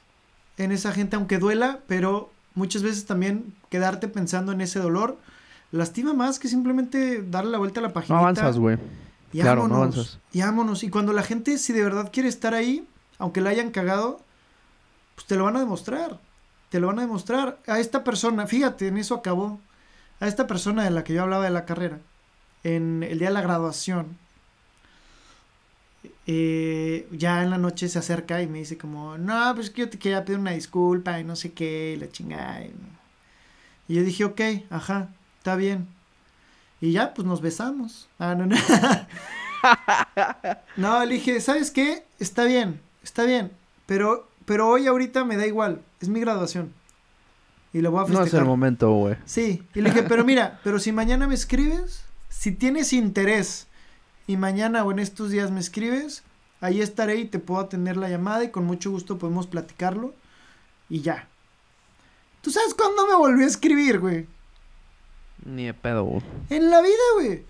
[0.58, 5.18] en esa gente, aunque duela, pero muchas veces también quedarte pensando en ese dolor
[5.74, 8.16] lastima más que simplemente darle la vuelta a la página.
[8.16, 8.78] No avanzas, güey.
[9.34, 10.20] Y claro, no avanzas.
[10.32, 10.84] Y vámonos.
[10.84, 14.22] Y cuando la gente, si de verdad quiere estar ahí, aunque la hayan cagado,
[15.16, 16.20] pues te lo van a demostrar.
[16.70, 17.60] Te lo van a demostrar.
[17.68, 19.60] A esta persona, fíjate, en eso acabó.
[20.20, 22.00] A esta persona de la que yo hablaba de la carrera,
[22.64, 24.18] en el día de la graduación,
[26.28, 29.90] eh, ya en la noche se acerca y me dice como, no, pues que yo
[29.90, 32.64] te quería pedir una disculpa y no sé qué, y la chingada.
[33.88, 35.10] Y yo dije, ok, ajá,
[35.44, 35.90] está bien.
[36.80, 38.08] Y ya, pues nos besamos.
[38.18, 38.56] Ah, no, no.
[40.78, 42.06] no, le dije, ¿sabes qué?
[42.18, 43.52] Está bien, está bien.
[43.86, 45.82] Pero, pero hoy ahorita me da igual.
[46.00, 46.72] Es mi graduación.
[47.74, 48.24] Y lo voy a festejar.
[48.24, 49.18] No es el momento, güey.
[49.26, 49.64] Sí.
[49.76, 53.68] Y le dije, pero mira, pero si mañana me escribes, si tienes interés
[54.28, 56.24] y mañana o en estos días me escribes,
[56.62, 60.14] ahí estaré y te puedo atender la llamada y con mucho gusto podemos platicarlo
[60.88, 61.28] y ya.
[62.42, 64.26] ¿Tú sabes cuándo me volvió a escribir, güey?
[65.46, 66.22] Ni de pedo, güey.
[66.50, 67.44] En la vida, güey.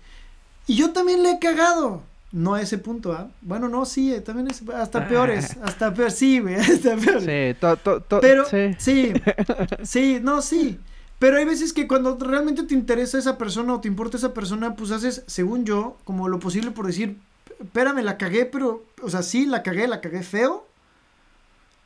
[0.66, 2.02] Y yo también le he cagado.
[2.32, 3.30] No a ese punto, ¿ah?
[3.42, 7.20] Bueno, no, sí, eh, también es hasta peores, hasta peor, sí, güey, hasta peor.
[7.20, 8.74] Sí, todo, todo, Pero, sí.
[8.76, 9.12] sí,
[9.84, 10.80] sí, no, sí.
[11.20, 14.74] Pero hay veces que cuando realmente te interesa esa persona o te importa esa persona,
[14.74, 17.18] pues haces, según yo, como lo posible por decir,
[17.60, 20.66] espérame, la cagué, pero, o sea, sí, la cagué, la cagué feo,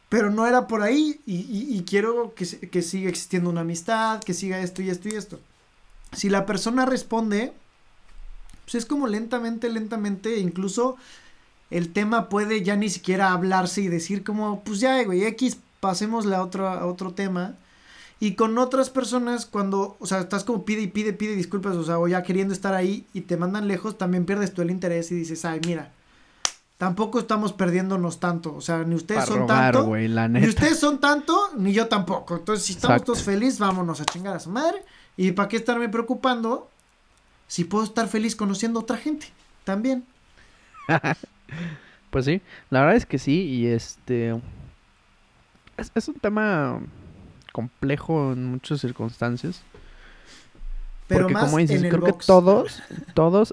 [0.09, 1.45] pero no era por ahí y,
[1.77, 5.39] y, quiero que, que siga existiendo una amistad, que siga esto y esto y esto.
[6.13, 7.53] Si la persona responde,
[8.65, 10.97] pues es como lentamente, lentamente, incluso
[11.71, 16.27] el tema puede ya ni siquiera hablarse y decir como, pues ya, güey, X, pasemos
[16.27, 17.55] la otra, a otro tema
[18.21, 21.85] y con otras personas, cuando, o sea, estás como pide y pide, pide disculpas, o
[21.85, 25.13] sea, o ya queriendo estar ahí y te mandan lejos, también pierdes tú el interés
[25.13, 25.93] y dices, ay, mira,
[26.79, 31.73] tampoco estamos perdiéndonos tanto, o sea, ni ustedes son tanto, ni ustedes son tanto, ni
[31.73, 32.37] yo tampoco.
[32.37, 34.85] Entonces, si estamos todos felices, vámonos a chingar a su madre.
[35.19, 36.71] ¿Y para qué estarme preocupando
[37.49, 39.27] si puedo estar feliz conociendo a otra gente
[39.65, 40.05] también?
[42.11, 44.41] pues sí, la verdad es que sí, y este...
[45.77, 46.81] es un tema
[47.53, 49.65] complejo en muchas circunstancias.
[51.09, 52.81] Pero Porque como dices, creo que todos,
[53.15, 53.53] todos,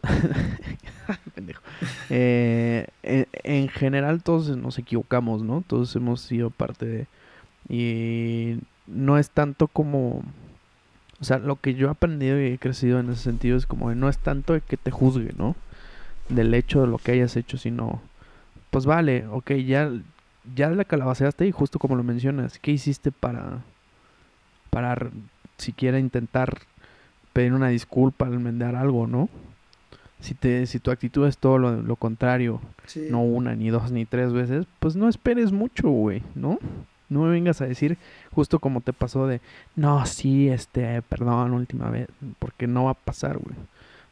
[1.34, 1.64] pendejo,
[2.12, 5.64] eh, en, general todos nos equivocamos, ¿no?
[5.66, 7.08] Todos hemos sido parte de...
[7.70, 10.22] Y no es tanto como...
[11.22, 13.94] O sea, lo que yo he aprendido y he crecido en ese sentido es como
[13.96, 15.56] no es tanto de que te juzgue, ¿no?
[16.30, 18.02] Del hecho de lo que hayas hecho, sino...
[18.72, 19.90] Pues vale, ok, ya,
[20.56, 23.62] ya la calabaceaste y justo como lo mencionas, ¿qué hiciste para
[24.76, 25.10] para
[25.58, 26.58] siquiera intentar
[27.32, 29.30] pedir una disculpa, enmendar algo, ¿no?
[30.20, 32.60] Si, te, si tu actitud es todo lo, contrario,
[33.10, 36.60] no una, ni dos, ni tres veces, pues no esperes mucho, güey, ¿no?
[37.10, 37.98] No me vengas a decir
[38.32, 39.42] justo como te pasó de,
[39.76, 42.08] no, sí, este, perdón, última vez,
[42.40, 43.56] porque no va a pasar, güey.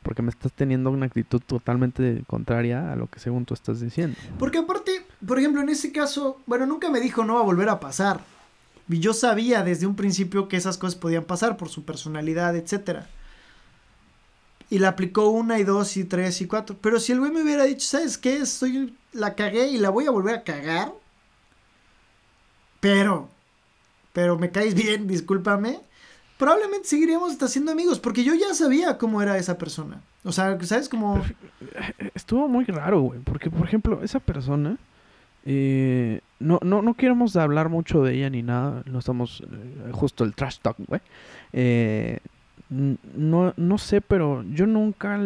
[0.02, 4.18] Porque me estás teniendo una actitud totalmente contraria a lo que según tú estás diciendo.
[4.38, 4.92] Porque aparte,
[5.26, 8.20] por ejemplo, en ese caso, bueno, nunca me dijo no va a volver a pasar.
[8.90, 13.08] Y yo sabía desde un principio que esas cosas podían pasar por su personalidad, etcétera.
[14.70, 16.76] Y la aplicó una y dos y tres y cuatro.
[16.82, 18.46] Pero si el güey me hubiera dicho, ¿sabes qué?
[18.46, 20.92] Soy, la cagué y la voy a volver a cagar.
[22.84, 23.30] Pero,
[24.12, 25.80] pero me caes bien, discúlpame.
[26.38, 30.02] Probablemente seguiríamos hasta siendo amigos, porque yo ya sabía cómo era esa persona.
[30.26, 31.24] O sea, ¿sabes cómo?
[32.14, 34.78] Estuvo muy raro, güey, porque, por ejemplo, esa persona
[35.46, 38.84] Eh, no, no, no queremos hablar mucho de ella ni nada.
[38.86, 39.42] No estamos.
[39.42, 41.02] Eh, justo el trash talk, güey.
[41.54, 42.20] Eh,
[42.70, 45.20] no, no sé, pero yo nunca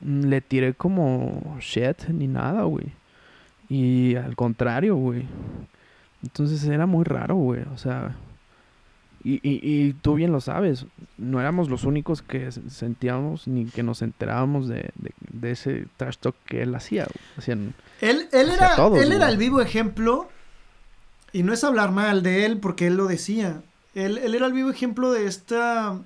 [0.00, 2.86] le tiré como shit ni nada, güey.
[3.68, 5.24] Y al contrario, güey.
[6.24, 7.62] Entonces era muy raro, güey.
[7.74, 8.16] O sea,
[9.22, 10.84] y, y, tú bien lo sabes,
[11.16, 14.92] no éramos los únicos que sentíamos ni que nos enterábamos de,
[15.42, 17.06] ese trash talk que él hacía.
[17.46, 20.28] él, él, era, él era el vivo ejemplo,
[21.32, 23.62] y no es hablar mal de él porque él lo decía.
[23.94, 25.98] Él, era el vivo ejemplo de esta,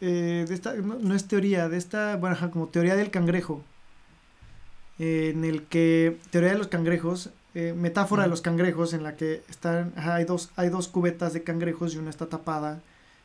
[0.00, 3.62] eh, de esta no, es teoría, de esta, bueno, como teoría del cangrejo.
[4.98, 9.42] en el que, teoría de los cangrejos, eh, metáfora de los cangrejos en la que
[9.48, 12.82] están, hay, dos, hay dos cubetas de cangrejos y una está tapada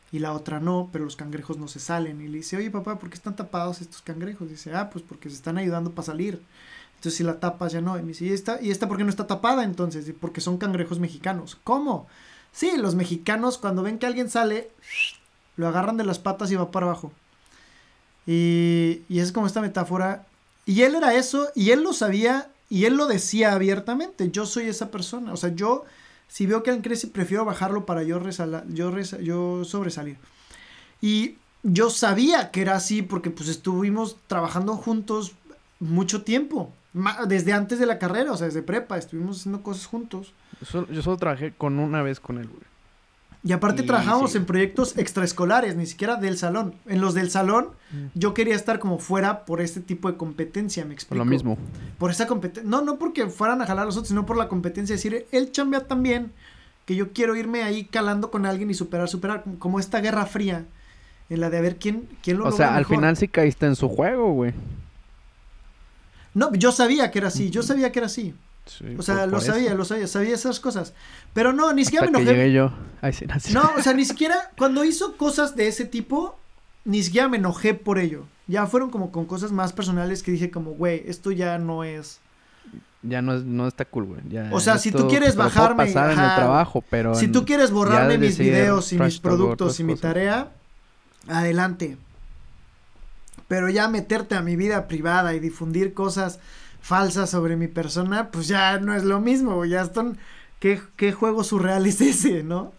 [0.09, 2.21] y la otra no, pero los cangrejos no se salen.
[2.21, 4.49] Y le dice, oye papá, ¿por qué están tapados estos cangrejos?
[4.49, 6.41] dice, ah, pues porque se están ayudando para salir.
[6.95, 7.99] Entonces si la tapas ya no.
[7.99, 10.09] Y me dice, ¿y esta, ¿y esta por qué no está tapada entonces?
[10.17, 11.57] porque son cangrejos mexicanos.
[11.65, 12.07] ¿Cómo?
[12.53, 14.71] Sí, los mexicanos cuando ven que alguien sale,
[15.57, 17.11] lo agarran de las patas y va para abajo.
[18.25, 20.25] Y, y es como esta metáfora.
[20.65, 24.67] Y él era eso, y él lo sabía y él lo decía abiertamente, yo soy
[24.67, 25.33] esa persona.
[25.33, 25.83] O sea, yo,
[26.29, 28.21] si veo que alguien crece, prefiero bajarlo para yo,
[28.69, 30.17] yo, yo sobresalir.
[31.01, 35.33] Y yo sabía que era así porque pues estuvimos trabajando juntos
[35.81, 36.71] mucho tiempo.
[37.27, 40.33] Desde antes de la carrera, o sea, desde prepa, estuvimos haciendo cosas juntos.
[40.89, 42.63] Yo solo, trabajé con una vez con él, güey.
[43.43, 46.75] Y aparte trabajamos en proyectos extraescolares, ni siquiera del salón.
[46.85, 48.05] En los del salón, mm.
[48.13, 51.17] yo quería estar como fuera por este tipo de competencia, me explico.
[51.17, 51.57] Por lo mismo.
[51.97, 52.69] Por esa competencia.
[52.69, 54.95] No, no porque fueran a jalar a los otros, sino por la competencia.
[54.95, 56.31] Decir, él chambea también,
[56.85, 60.65] que yo quiero irme ahí calando con alguien y superar, superar, como esta guerra fría.
[61.29, 63.75] En la de a ver quién, quién lo O sea, al final sí caíste en
[63.75, 64.53] su juego, güey.
[66.33, 68.35] No, yo sabía que era así, yo sabía que era así
[68.97, 70.93] o sea, lo sabía, lo sabía, sabía esas cosas.
[71.33, 72.51] Pero no, ni siquiera me enojé.
[72.51, 72.71] yo.
[73.53, 76.37] no, o sea, ni siquiera cuando hizo cosas de ese tipo,
[76.85, 78.25] ni siquiera me enojé por ello.
[78.47, 82.19] Ya fueron como con cosas más personales que dije como, güey, esto ya no es...
[83.03, 84.21] Ya no, es, no está cool, güey.
[84.51, 85.85] o sea, si tú quieres bajarme...
[85.85, 87.15] Pasar en el trabajo, pero...
[87.15, 90.51] Si tú quieres borrarme mis videos y mis productos y mi tarea,
[91.27, 91.97] adelante.
[93.47, 96.39] Pero ya meterte a mi vida privada y difundir cosas
[96.81, 100.17] falsa sobre mi persona, pues ya no es lo mismo, ya están,
[100.59, 102.73] ¿qué, qué juego surreal es ese, no?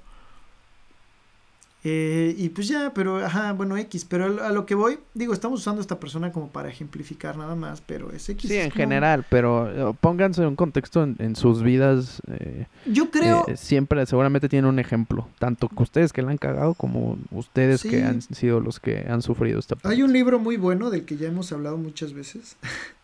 [1.84, 5.58] Eh, y pues ya, pero, ajá, bueno, X, pero a lo que voy, digo, estamos
[5.58, 8.48] usando esta persona como para ejemplificar nada más, pero es X.
[8.48, 12.22] Sí, en general, pero eh, pónganse un contexto en, sus vidas.
[12.28, 13.44] Eh, Yo creo.
[13.56, 18.04] siempre, seguramente tiene un ejemplo, tanto que ustedes que la han cagado como ustedes que
[18.04, 21.26] han sido los que han sufrido esta Hay un libro muy bueno del que ya
[21.26, 22.56] hemos hablado muchas veces.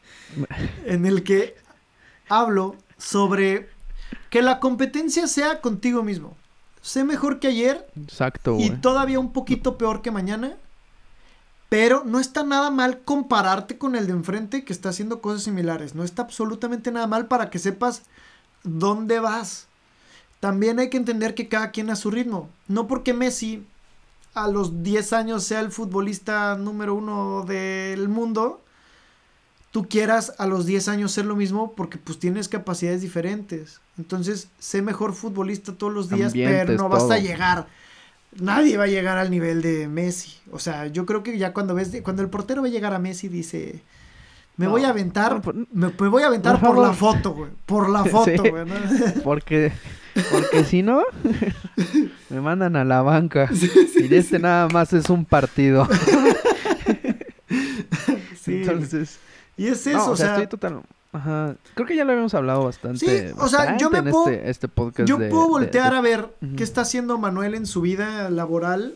[0.85, 1.57] en el que
[2.29, 3.69] hablo sobre
[4.31, 6.37] que la competencia sea contigo mismo.
[6.81, 7.91] Sé mejor que ayer.
[7.97, 8.57] Exacto.
[8.59, 10.57] Y todavía un poquito peor que mañana.
[11.69, 15.95] Pero no está nada mal compararte con el de enfrente que está haciendo cosas similares.
[15.95, 18.03] No está absolutamente nada mal para que sepas
[18.63, 19.69] dónde vas.
[20.41, 22.49] También hay que entender que cada quien a su ritmo.
[22.69, 23.67] No porque Messi
[24.35, 28.63] a los 10 años sea el futbolista número uno del mundo,
[29.71, 33.81] tú quieras a los 10 años ser lo mismo porque pues tienes capacidades diferentes.
[33.99, 37.67] Entonces, sé mejor futbolista todos los días, pero no vas a llegar.
[38.39, 40.37] Nadie va a llegar al nivel de Messi.
[40.53, 42.99] O sea, yo creo que ya cuando ves, cuando el portero va a llegar a
[42.99, 43.83] Messi dice,
[44.57, 47.51] me voy a aventar, pues, me, voy a aventar por, la foto, güey.
[47.65, 48.65] Por la foto, güey.
[49.25, 49.73] Porque,
[50.33, 51.05] porque si no,
[52.29, 53.49] me mandan a la banca.
[53.53, 55.87] y este nada más es un partido.
[58.47, 59.21] Entonces,
[59.59, 60.83] y es eso, o sea, estoy total...
[61.13, 61.57] Ajá.
[61.75, 62.99] Creo que ya lo habíamos hablado bastante.
[62.99, 64.29] Sí, o sea, yo me puedo.
[64.29, 68.31] Este, este, podcast yo puedo voltear a ver qué está haciendo Manuel en su vida
[68.31, 68.95] laboral.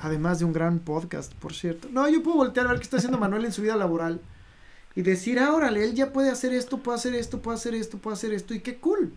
[0.00, 1.88] Además de un gran podcast, por cierto.
[1.92, 4.20] No, yo puedo voltear a ver qué está haciendo Manuel en su vida laboral.
[4.96, 7.98] Y decir, ah, órale, él ya puede hacer esto, puede hacer esto, puede hacer esto,
[7.98, 8.54] puede hacer esto.
[8.54, 9.12] Y qué cool.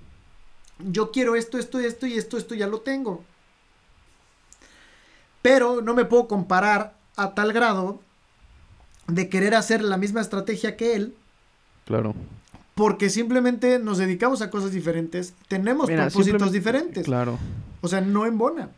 [0.79, 3.23] Yo quiero esto, esto, esto y esto, esto ya lo tengo.
[5.41, 8.01] Pero no me puedo comparar a tal grado
[9.07, 11.13] de querer hacer la misma estrategia que él.
[11.85, 12.15] Claro.
[12.73, 17.05] Porque simplemente nos dedicamos a cosas diferentes, tenemos propósitos diferentes.
[17.05, 17.39] Claro.
[17.81, 18.69] O sea, no en bona.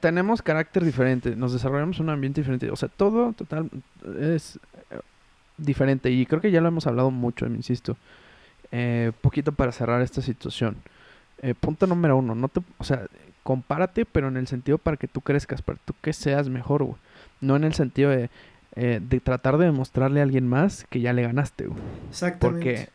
[0.00, 2.70] tenemos carácter diferente, nos desarrollamos un ambiente diferente.
[2.70, 3.70] O sea, todo total
[4.20, 4.58] es
[4.90, 5.00] eh,
[5.56, 6.10] diferente.
[6.10, 7.96] Y creo que ya lo hemos hablado mucho, me insisto.
[8.72, 10.76] Eh, poquito para cerrar esta situación.
[11.38, 13.06] Eh, punto número uno, no te, o sea,
[13.42, 16.96] compárate, pero en el sentido para que tú crezcas, para tú que seas mejor, güey.
[17.40, 18.30] No en el sentido de,
[18.76, 21.80] eh, de tratar de demostrarle a alguien más que ya le ganaste, güey.
[22.10, 22.40] Exactamente.
[22.48, 22.88] Porque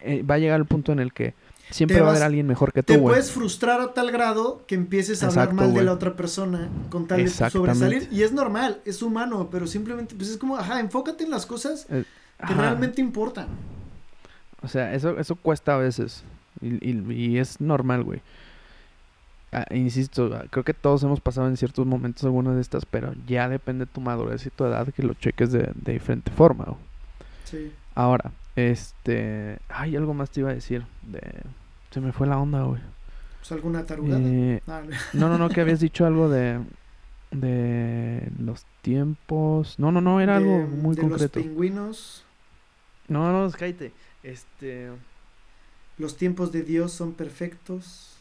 [0.00, 1.34] eh, va a llegar el punto en el que
[1.70, 4.74] siempre va a haber alguien mejor que tú, Te puedes frustrar a tal grado que
[4.76, 8.08] empieces a hablar mal de la otra persona con tal de sobresalir.
[8.12, 11.86] Y es normal, es humano, pero simplemente, pues es como, ajá, enfócate en las cosas
[11.90, 12.04] eh,
[12.46, 13.48] que realmente importan.
[14.62, 16.22] O sea, eso, eso cuesta a veces.
[16.60, 18.22] Y, y es normal, güey.
[19.52, 23.14] Ah, insisto, ah, creo que todos hemos pasado en ciertos momentos algunas de estas, pero
[23.26, 26.76] ya depende de tu madurez y tu edad que lo cheques de, diferente forma.
[27.44, 27.72] Sí.
[27.94, 29.58] Ahora, este.
[29.68, 30.84] Ay, algo más te iba a decir.
[31.02, 31.20] De...
[31.90, 32.80] Se me fue la onda, güey.
[33.38, 34.20] Pues alguna tarugada.
[34.22, 34.60] Eh,
[35.12, 36.60] no, no, no, que habías dicho algo de.
[37.30, 39.78] De los tiempos.
[39.78, 41.38] No, no, no, era algo muy de concreto.
[41.38, 42.24] Los pingüinos.
[43.08, 43.92] No, no, cállate.
[44.22, 44.90] Este.
[45.98, 48.15] Los tiempos de Dios son perfectos.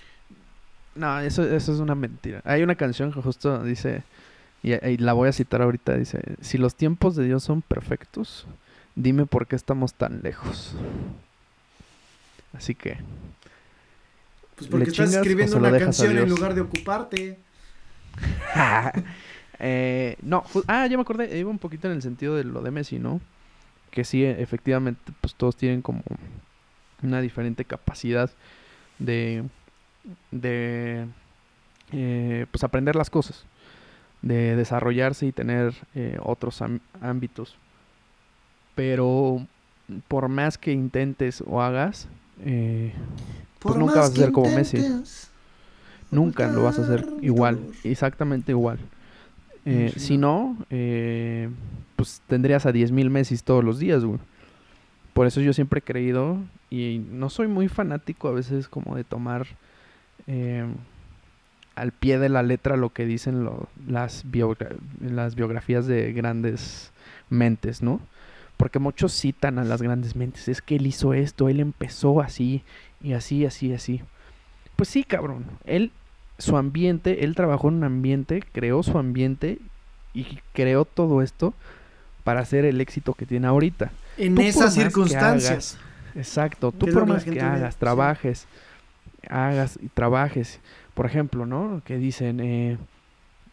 [0.96, 2.42] No, eso, eso es una mentira.
[2.46, 4.04] Hay una canción que justo dice,
[4.64, 8.48] y, la voy a citar ahorita, dice, si los tiempos de Dios son perfectos,
[8.96, 10.76] dime por qué estamos tan lejos.
[12.54, 12.98] Así que...
[14.56, 17.40] Pues porque estás escribiendo una canción en lugar de ocuparte.
[19.60, 22.72] eh, no, ah, ya me acordé, iba un poquito en el sentido de lo de
[22.72, 23.20] Messi, ¿no?
[23.92, 26.02] Que sí, efectivamente, pues todos tienen como
[27.04, 28.32] una diferente capacidad
[28.98, 29.44] de
[30.32, 31.06] de
[31.92, 33.46] eh, pues aprender las cosas,
[34.22, 36.62] de desarrollarse y tener eh, otros
[37.02, 37.58] ámbitos.
[38.76, 39.46] Pero
[40.08, 42.08] por más que intentes o hagas,
[42.44, 42.94] eh,
[43.60, 44.84] pues nunca vas a ser como Messi.
[46.12, 48.80] Nunca lo vas a hacer igual, exactamente igual.
[49.96, 50.58] si no,
[51.96, 54.04] pues tendrías a 10.000 Messi todos los días,
[55.14, 56.38] Por eso yo siempre he creído,
[56.70, 59.48] y no soy muy fanático a veces como de tomar
[60.28, 60.66] eh,
[61.76, 63.50] al pie de la letra lo que dicen
[63.88, 64.24] las,
[65.02, 66.92] las biografías de grandes
[67.30, 68.00] mentes, ¿no?
[68.58, 70.48] Porque muchos citan a las grandes mentes.
[70.48, 72.64] Es que él hizo esto, él empezó así,
[73.02, 74.02] y así, así, así.
[74.76, 75.46] Pues sí, cabrón.
[75.66, 75.92] Él,
[76.38, 79.60] su ambiente, él trabajó en un ambiente, creó su ambiente
[80.14, 81.54] y creó todo esto
[82.24, 83.92] para hacer el éxito que tiene ahorita.
[84.18, 85.78] En esas circunstancias.
[86.16, 86.72] exacto.
[86.72, 88.48] Tú por más que hagas, trabajes,
[89.30, 90.60] hagas y trabajes.
[90.94, 91.82] Por ejemplo, ¿no?
[91.86, 92.78] Que dicen, eh,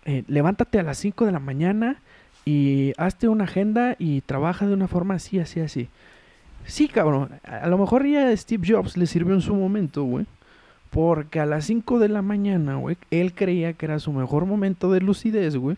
[0.04, 2.00] eh, levántate a las 5 de la mañana
[2.44, 5.88] y hazte una agenda y trabaja de una forma así, así, así.
[6.66, 7.30] Sí, cabrón.
[7.44, 10.26] A lo mejor ya Steve Jobs le sirvió en su momento, güey.
[10.90, 14.92] Porque a las 5 de la mañana, güey, él creía que era su mejor momento
[14.92, 15.76] de lucidez, güey.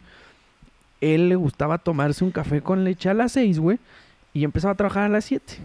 [1.01, 3.78] Él le gustaba tomarse un café con leche a las 6, güey.
[4.32, 5.59] Y empezaba a trabajar a las 7.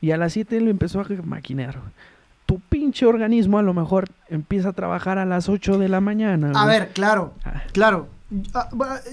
[0.00, 1.78] Y a las 7 le empezó a maquinar.
[1.78, 2.11] Güey
[2.52, 6.52] tu pinche organismo a lo mejor empieza a trabajar a las 8 de la mañana.
[6.54, 7.62] A ver, claro, ah.
[7.72, 8.08] claro.
[8.52, 8.68] Ah,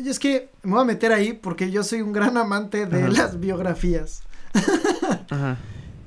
[0.05, 3.39] es que me voy a meter ahí porque yo soy un gran amante de las
[3.39, 4.23] biografías.
[5.29, 5.55] Ajá.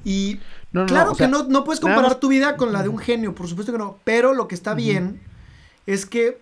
[0.04, 0.40] Y
[0.86, 3.72] claro que no, no puedes comparar tu vida con la de un genio, por supuesto
[3.72, 3.96] que no.
[4.04, 5.18] Pero lo que está bien
[5.86, 6.38] es que,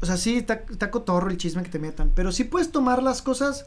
[0.00, 3.02] o sea, sí, está, está cotorro el chisme que te metan, pero sí puedes tomar
[3.02, 3.66] las cosas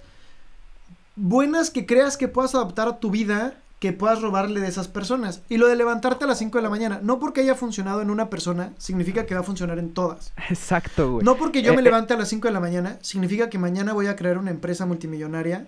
[1.15, 5.41] buenas que creas que puedas adaptar a tu vida que puedas robarle de esas personas.
[5.49, 8.11] Y lo de levantarte a las 5 de la mañana, no porque haya funcionado en
[8.11, 10.33] una persona, significa que va a funcionar en todas.
[10.49, 11.25] Exacto, güey.
[11.25, 11.85] No porque yo me eh, eh.
[11.85, 14.85] levante a las 5 de la mañana, significa que mañana voy a crear una empresa
[14.85, 15.67] multimillonaria.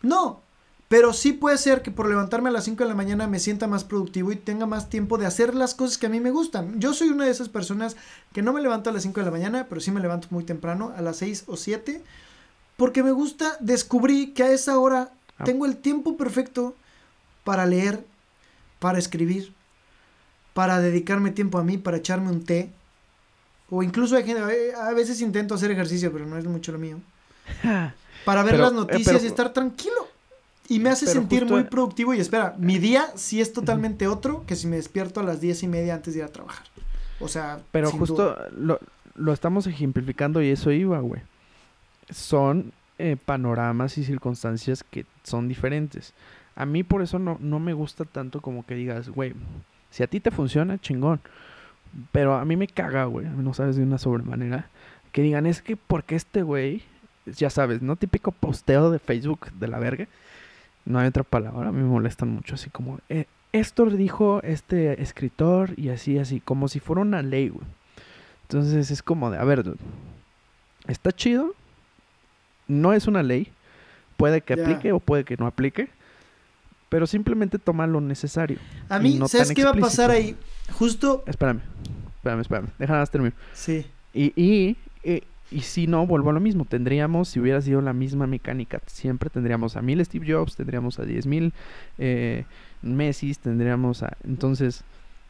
[0.00, 0.40] No,
[0.88, 3.66] pero sí puede ser que por levantarme a las 5 de la mañana me sienta
[3.66, 6.80] más productivo y tenga más tiempo de hacer las cosas que a mí me gustan.
[6.80, 7.94] Yo soy una de esas personas
[8.32, 10.44] que no me levanto a las 5 de la mañana, pero sí me levanto muy
[10.44, 12.02] temprano, a las 6 o 7,
[12.78, 15.44] porque me gusta, descubrí que a esa hora ah.
[15.44, 16.74] tengo el tiempo perfecto
[17.44, 18.04] para leer,
[18.78, 19.52] para escribir,
[20.54, 22.70] para dedicarme tiempo a mí, para echarme un té.
[23.70, 26.78] O incluso hay gente, eh, a veces intento hacer ejercicio, pero no es mucho lo
[26.78, 27.00] mío.
[28.24, 30.08] Para ver las eh, noticias y estar tranquilo.
[30.68, 32.14] Y me hace sentir muy productivo.
[32.14, 35.62] Y espera, mi día sí es totalmente otro que si me despierto a las diez
[35.62, 36.66] y media antes de ir a trabajar.
[37.20, 38.80] O sea, pero justo lo,
[39.14, 41.22] lo, estamos ejemplificando y eso iba, güey.
[42.10, 46.12] Son eh, panoramas y circunstancias que son diferentes.
[46.60, 49.32] A mí por eso no, no me gusta tanto como que digas, güey,
[49.90, 51.20] si a ti te funciona, chingón.
[52.12, 54.68] Pero a mí me caga, güey, no sabes de una sobremanera.
[55.10, 56.82] Que digan, es que porque este güey,
[57.24, 57.96] ya sabes, ¿no?
[57.96, 60.06] Típico posteo de Facebook de la verga.
[60.84, 65.02] No hay otra palabra, a mí me molestan mucho, así como, eh, esto dijo este
[65.02, 67.66] escritor y así, así, como si fuera una ley, güey.
[68.42, 69.64] Entonces es como de, a ver,
[70.88, 71.54] está chido,
[72.68, 73.50] no es una ley,
[74.18, 75.88] puede que aplique o puede que no aplique,
[76.90, 78.58] pero simplemente toma lo necesario.
[78.90, 80.36] A mí, ¿sabes qué va a pasar ahí?
[80.72, 81.24] Justo.
[81.26, 81.60] Espérame,
[82.16, 82.66] espérame, espérame.
[82.78, 83.34] Déjame terminar.
[83.54, 83.86] Sí.
[84.12, 84.76] Y, y,
[85.50, 86.64] y si no, vuelvo a lo mismo.
[86.64, 91.04] Tendríamos, si hubiera sido la misma mecánica, siempre tendríamos a mil Steve Jobs, tendríamos a
[91.04, 91.52] diez mil
[91.96, 92.44] eh,
[92.82, 94.16] Messi, tendríamos a...
[94.24, 94.84] Entonces,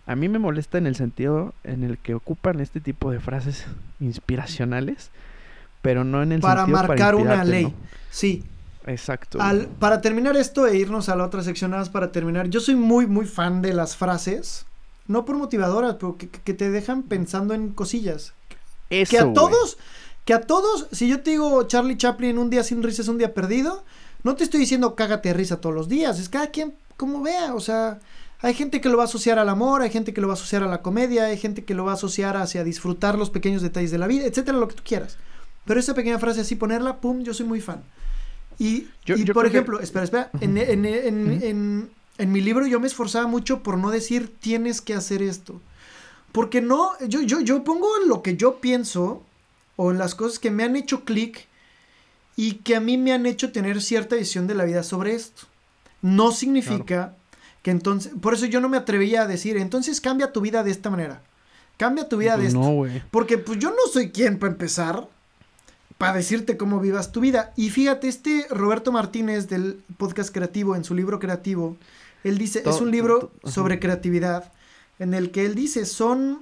[0.07, 3.67] a mí me molesta en el sentido en el que ocupan este tipo de frases
[4.01, 5.11] inspiracionales,
[5.83, 7.73] pero no en el para sentido marcar una ley.
[8.11, 8.45] Sí.
[8.87, 9.39] Exacto.
[9.79, 12.77] para terminar esto e irnos a la otra sección, nada más para terminar, yo soy
[12.77, 14.65] muy, muy fan de las frases,
[15.07, 18.33] no por motivadoras, pero que, te dejan pensando en cosillas.
[18.89, 19.79] Eso, que a todos,
[20.25, 23.19] que a todos, si yo te digo Charlie Chaplin, un día sin risa es un
[23.19, 23.85] día perdido,
[24.23, 27.55] no te estoy diciendo cágate de risa todos los días, es cada quien como vea,
[27.55, 27.99] o sea,
[28.43, 30.37] hay gente que lo va a asociar al amor, hay gente que lo va a
[30.37, 33.61] asociar a la comedia, hay gente que lo va a asociar hacia disfrutar los pequeños
[33.61, 35.19] detalles de la vida, etcétera, lo que tú quieras.
[35.67, 37.83] Pero esa pequeña frase así ponerla, pum, yo soy muy fan.
[38.61, 38.89] Y,
[39.33, 41.89] por ejemplo, espera, espera, en,
[42.19, 45.63] mi libro yo me esforzaba mucho por no decir tienes que hacer esto.
[46.31, 49.23] Porque no, yo, yo, yo pongo lo que yo pienso
[49.77, 51.47] o las cosas que me han hecho clic
[52.37, 55.45] y que a mí me han hecho tener cierta visión de la vida sobre esto.
[56.03, 57.17] No significa
[57.63, 60.71] que entonces, por eso yo no me atrevía a decir, entonces cambia tu vida de
[60.71, 61.23] esta manera.
[61.79, 63.07] Cambia tu vida de pues esta.
[63.11, 65.09] Porque pues yo no soy quien para empezar
[66.01, 67.53] para decirte cómo vivas tu vida.
[67.57, 71.77] Y fíjate, este Roberto Martínez del podcast creativo, en su libro creativo,
[72.25, 74.51] él dice, es un libro sobre creatividad,
[74.99, 76.41] en el que él dice, son,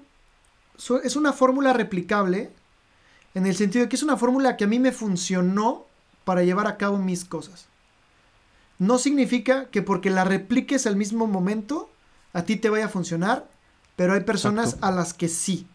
[1.02, 2.52] es una fórmula replicable,
[3.34, 5.86] en el sentido de que es una fórmula que a mí me funcionó
[6.24, 7.66] para llevar a cabo mis cosas.
[8.78, 11.90] No significa que porque la repliques al mismo momento,
[12.32, 13.48] a ti te vaya a funcionar,
[13.96, 15.66] pero hay personas a las que sí.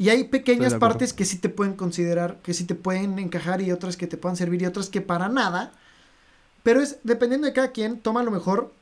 [0.00, 3.70] Y hay pequeñas partes que sí te pueden considerar, que sí te pueden encajar y
[3.70, 5.72] otras que te puedan servir y otras que para nada.
[6.62, 8.72] Pero es dependiendo de cada quien, toma lo mejor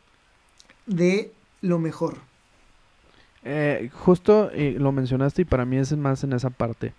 [0.86, 2.18] de lo mejor.
[3.42, 6.94] Eh, justo lo mencionaste y para mí es más en esa parte.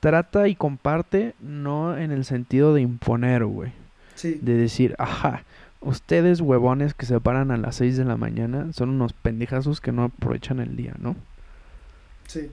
[0.00, 3.72] Trata y comparte, no en el sentido de imponer, güey.
[4.14, 4.38] Sí.
[4.42, 5.42] De decir, ajá,
[5.80, 9.90] ustedes huevones que se paran a las 6 de la mañana son unos pendejazos que
[9.90, 11.16] no aprovechan el día, ¿no?
[12.26, 12.50] Sí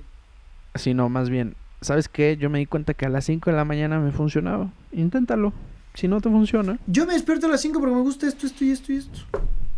[0.75, 2.37] sino más bien, ¿sabes qué?
[2.37, 4.71] Yo me di cuenta que a las 5 de la mañana me funcionaba.
[4.91, 5.53] Inténtalo.
[5.93, 6.79] Si no te funciona.
[6.87, 9.19] Yo me despierto a las 5 porque me gusta esto, esto y esto y esto.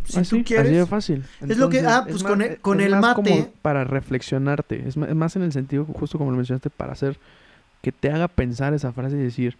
[0.05, 0.67] Si tú quieres.
[0.67, 1.25] Así de fácil.
[1.41, 1.79] es lo que.
[1.79, 3.51] Ah, pues con, el, con el mate.
[3.61, 4.87] para reflexionarte.
[4.87, 7.19] Es más en el sentido, justo como lo mencionaste, para hacer.
[7.81, 9.57] Que te haga pensar esa frase y decir.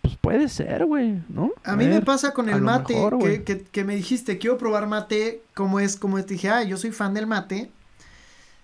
[0.00, 1.50] Pues puede ser, güey, ¿no?
[1.64, 2.94] A, mí me pasa con el mate.
[3.20, 5.42] que, que, que, me dijiste, quiero probar mate.
[5.54, 7.70] Como es, como te dije, ah, yo soy fan del mate.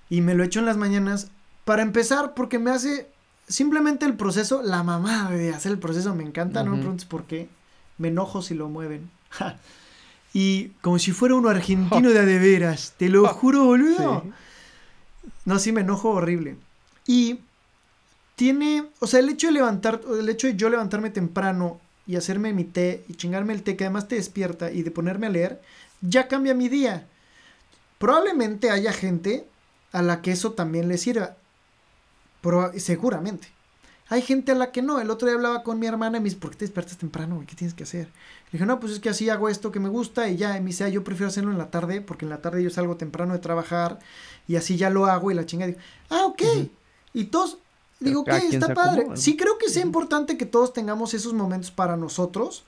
[0.08, 1.32] Y me lo echo en las mañanas.
[1.64, 3.06] Para empezar, porque me hace
[3.48, 7.24] simplemente el proceso, la mamá de hacer el proceso me encanta, no me preguntes por
[7.24, 7.48] qué.
[7.98, 9.10] Me enojo si lo mueven.
[10.32, 14.24] y como si fuera uno argentino de de veras, te lo juro, boludo.
[15.44, 16.56] No, sí me enojo horrible.
[17.06, 17.40] Y
[18.36, 22.52] tiene, o sea, el hecho de levantar, el hecho de yo levantarme temprano y hacerme
[22.52, 25.62] mi té y chingarme el té que además te despierta y de ponerme a leer,
[26.00, 27.06] ya cambia mi día.
[27.98, 29.46] Probablemente haya gente
[29.92, 31.36] a la que eso también le sirva
[32.76, 33.48] seguramente.
[34.08, 35.00] Hay gente a la que no.
[35.00, 37.42] El otro día hablaba con mi hermana y me dice, ¿por qué te despiertas temprano?
[37.46, 38.06] ¿Qué tienes que hacer?
[38.06, 40.56] Le dije, no, pues es que así hago esto que me gusta y ya.
[40.56, 42.68] Y me dice, ah, yo prefiero hacerlo en la tarde porque en la tarde yo
[42.68, 43.98] salgo temprano de trabajar
[44.46, 45.66] y así ya lo hago y la chinga.
[45.66, 45.78] Digo,
[46.10, 46.42] ah, ok.
[47.14, 47.58] Y todos,
[47.98, 48.36] digo, ¿qué?
[48.36, 49.06] Está padre.
[49.14, 52.64] Sí, creo que es importante que todos tengamos esos momentos para nosotros.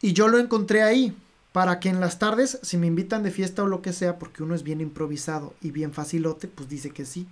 [0.00, 1.16] Y yo lo encontré ahí.
[1.52, 4.42] Para que en las tardes, si me invitan de fiesta o lo que sea, porque
[4.42, 7.26] uno es bien improvisado y bien facilote, pues dice que sí.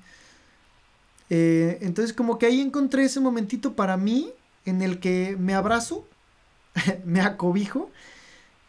[1.30, 4.30] Eh, entonces como que ahí encontré ese momentito para mí
[4.64, 6.06] en el que me abrazo,
[7.04, 7.90] me acobijo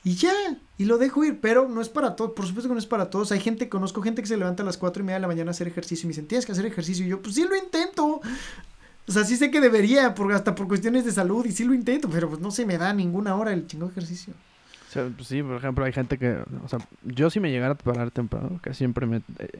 [0.03, 0.33] y ya,
[0.77, 3.09] y lo dejo ir, pero no es para todos, por supuesto que no es para
[3.09, 3.31] todos.
[3.31, 5.49] Hay gente, conozco gente que se levanta a las 4 y media de la mañana
[5.49, 7.03] a hacer ejercicio y me dicen, tienes que hacer ejercicio.
[7.03, 8.21] Y yo, pues sí lo intento.
[9.07, 11.73] O sea, sí sé que debería, por, hasta por cuestiones de salud, y sí lo
[11.73, 14.35] intento, pero pues no se me da ninguna hora el chingo ejercicio.
[14.93, 18.11] Pues sí, por ejemplo, hay gente que, o sea, yo si me llegara a parar
[18.11, 19.23] temprano, que siempre me...
[19.39, 19.59] Eh,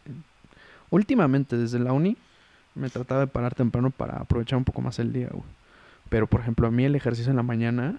[0.91, 2.17] últimamente, desde la uni,
[2.76, 5.43] me trataba de parar temprano para aprovechar un poco más el día, güey.
[6.09, 7.95] Pero, por ejemplo, a mí el ejercicio en la mañana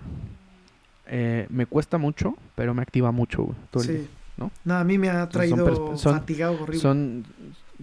[1.06, 3.56] eh, me cuesta mucho, pero me activa mucho, güey.
[3.70, 4.08] Todo sí.
[4.36, 4.50] ¿no?
[4.72, 6.80] a mí me ha traído fatigado horrible.
[6.80, 7.24] Son,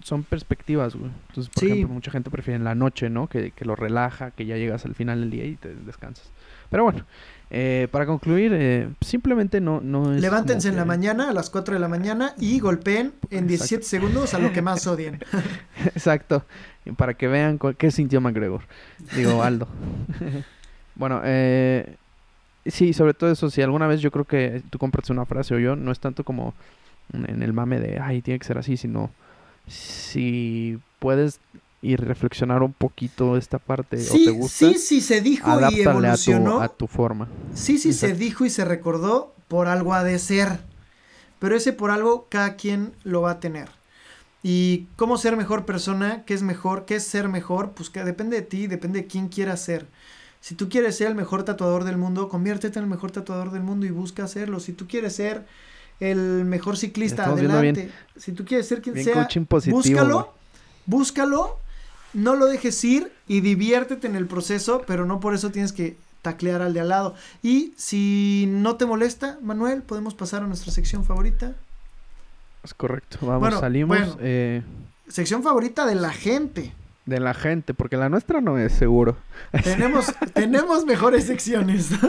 [0.02, 1.10] son perspectivas, güey.
[1.28, 3.26] Entonces, por ejemplo, mucha gente prefiere en la noche, ¿no?
[3.26, 6.30] Que, que lo relaja, que ya llegas al final del día y te descansas.
[6.70, 7.04] Pero bueno,
[7.50, 11.74] eh, para concluir, eh, simplemente no, no es Levántense en la mañana, a las 4
[11.74, 15.20] de la mañana, y golpeen en 17 segundos a lo que más odien.
[15.84, 16.44] Exacto.
[16.96, 18.62] Para que vean qué sintió McGregor.
[19.16, 19.68] Digo, Aldo.
[20.94, 21.96] bueno, eh,
[22.66, 25.58] sí, sobre todo eso, si alguna vez yo creo que tú compras una frase o
[25.58, 26.54] yo, no es tanto como
[27.12, 29.10] en el mame de, ay, tiene que ser así, sino
[29.66, 31.40] si puedes
[31.84, 34.68] y reflexionar un poquito esta parte sí, o te gusta.
[34.68, 36.60] Sí, sí, se dijo y evolucionó.
[36.60, 37.28] A tu, forma.
[37.54, 40.60] Sí, sí, se dijo y se recordó por algo ha de ser.
[41.38, 43.68] Pero ese por algo cada quien lo va a tener.
[44.44, 48.36] Y cómo ser mejor persona, qué es mejor, qué es ser mejor, pues que depende
[48.36, 49.88] de ti, depende de quién quieras ser.
[50.40, 53.62] Si tú quieres ser el mejor tatuador del mundo, conviértete en el mejor tatuador del
[53.62, 54.60] mundo y busca hacerlo.
[54.60, 55.46] Si tú quieres ser
[55.98, 57.90] el mejor ciclista, adelante.
[58.16, 59.26] Si tú quieres ser quien sea,
[59.70, 60.34] búscalo,
[60.86, 61.64] búscalo
[62.14, 65.96] no lo dejes ir y diviértete en el proceso, pero no por eso tienes que
[66.22, 67.14] taclear al de al lado.
[67.42, 71.54] Y si no te molesta, Manuel, podemos pasar a nuestra sección favorita.
[72.64, 73.18] Es correcto.
[73.20, 74.16] Vamos, salimos.
[74.20, 74.62] Eh,
[75.08, 76.72] sección favorita de la gente.
[77.04, 79.18] De la gente, porque la nuestra no es seguro.
[79.62, 81.90] Tenemos, tenemos mejores secciones.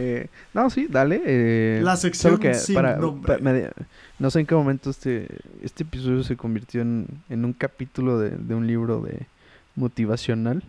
[0.00, 1.20] Eh, no, sí, dale.
[1.24, 3.00] Eh, la sección que para,
[4.20, 5.26] no sé en qué momento este,
[5.60, 9.26] este episodio se convirtió en, un capítulo de, un libro de
[9.74, 10.62] motivacional.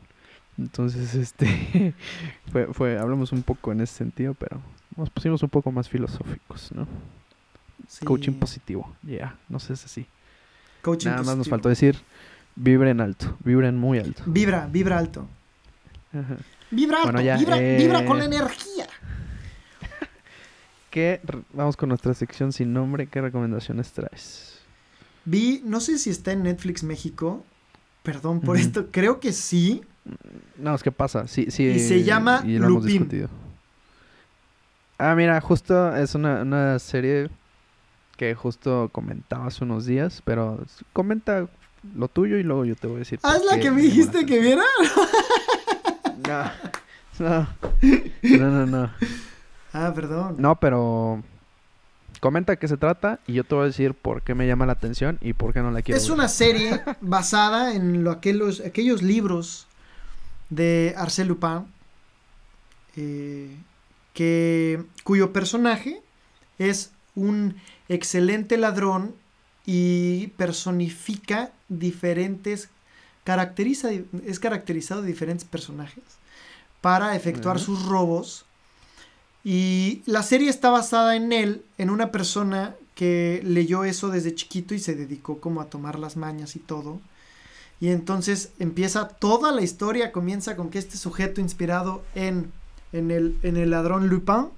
[0.58, 1.94] Entonces, este,
[2.52, 4.62] fue, fue, hablamos un poco en ese sentido, pero
[4.98, 6.88] nos pusimos un poco más filosóficos, ¿no?
[8.04, 10.06] Coaching positivo, ya, no sé si así.
[10.82, 11.98] Coaching Nada más nos faltó decir,
[12.56, 14.24] vibren alto, vibren muy alto.
[14.26, 15.28] Vibra, vibra alto.
[16.72, 18.88] Vibra alto, vibra, vibra con la eh, energía.
[20.90, 21.22] ¿Qué,
[21.54, 24.60] vamos con nuestra sección sin nombre, ¿qué recomendaciones traes?
[25.26, 27.46] Vi, no sé si está en Netflix México,
[28.04, 29.84] perdón por esto, creo que sí.
[30.58, 31.64] No, es que pasa, sí, sí.
[31.64, 32.58] Y se llama y
[34.98, 37.30] Ah, mira, justo es una, una serie
[38.20, 40.60] que justo comentaba hace unos días, pero
[40.92, 41.48] comenta
[41.96, 43.18] lo tuyo y luego yo te voy a decir.
[43.24, 44.64] ¿Ah, es la que me dijiste que viera?
[46.28, 46.52] no,
[47.18, 47.48] no,
[48.22, 48.92] no, no, no.
[49.72, 50.36] Ah, perdón.
[50.38, 51.24] No, pero
[52.20, 54.74] comenta qué se trata y yo te voy a decir por qué me llama la
[54.74, 55.98] atención y por qué no la quiero.
[55.98, 59.66] Es una serie basada en lo, aquellos, aquellos libros
[60.50, 61.68] de Arsène Lupin,
[62.98, 63.56] eh,
[64.14, 66.02] que, cuyo personaje
[66.58, 67.56] es un
[67.88, 69.14] excelente ladrón
[69.66, 72.70] y personifica diferentes,
[73.24, 73.90] caracteriza,
[74.26, 76.04] es caracterizado de diferentes personajes
[76.82, 78.46] para efectuar sus robos.
[79.44, 84.74] Y la serie está basada en él, en una persona que leyó eso desde chiquito
[84.74, 87.00] y se dedicó como a tomar las mañas y todo.
[87.80, 92.52] Y entonces empieza toda la historia, comienza con que este sujeto inspirado en,
[92.92, 94.50] en, el, en el ladrón Lupin,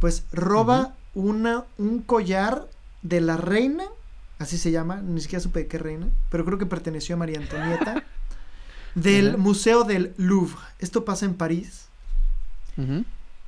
[0.00, 2.68] pues roba una, un collar
[3.02, 3.84] de la reina,
[4.38, 7.38] así se llama, ni siquiera supe de qué reina, pero creo que perteneció a María
[7.38, 8.04] Antonieta,
[8.94, 10.60] del Museo del Louvre.
[10.78, 11.86] Esto pasa en París.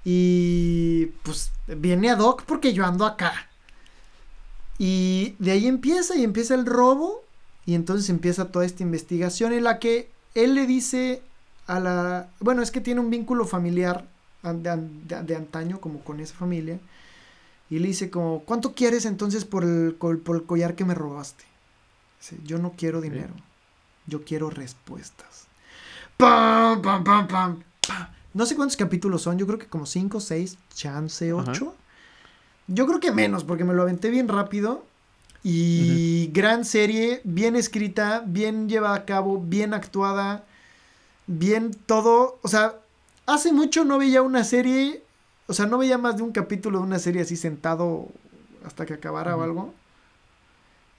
[0.05, 3.49] Y pues viene a Doc porque yo ando acá.
[4.79, 7.23] Y de ahí empieza y empieza el robo.
[7.67, 11.23] Y entonces empieza toda esta investigación en la que él le dice
[11.67, 12.31] a la...
[12.41, 14.07] Bueno, es que tiene un vínculo familiar
[14.43, 16.79] de, antaño como con esa familia.
[17.71, 21.45] Y le dice como, ¿cuánto quieres entonces por el, por el collar que me robaste?
[22.21, 23.35] Dice, yo no quiero dinero.
[24.07, 25.47] Yo quiero respuestas.
[26.17, 27.63] ¡Pam, pam, pam, pam!
[27.87, 28.09] pam.
[28.35, 31.75] No sé cuántos capítulos son, yo creo que como 5, 6, chance 8.
[32.69, 34.85] Yo creo que menos, porque me lo aventé bien rápido.
[35.43, 40.45] Y gran serie, bien escrita, bien llevada a cabo, bien actuada,
[41.27, 42.39] bien todo.
[42.43, 42.77] O sea,
[43.27, 45.03] hace mucho no veía una serie,
[45.49, 48.09] o sea, no veía más de un capítulo de una serie así sentado
[48.65, 49.75] hasta que acabara o algo.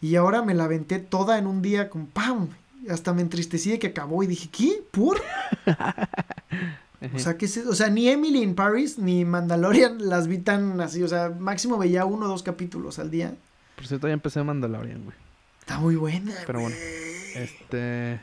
[0.01, 2.49] Y ahora me la aventé toda en un día con ¡pam!
[2.89, 4.83] Hasta me entristecí de que acabó y dije, ¿qué?
[4.91, 5.21] ¿Por?
[7.15, 11.01] O sea, que o sea, ni Emily in Paris ni Mandalorian las vi tan así,
[11.01, 13.35] o sea, máximo veía uno o dos capítulos al día.
[13.77, 15.15] Por cierto, ya empecé Mandalorian, güey.
[15.61, 16.33] Está muy buena.
[16.45, 16.75] Pero bueno,
[17.35, 18.19] este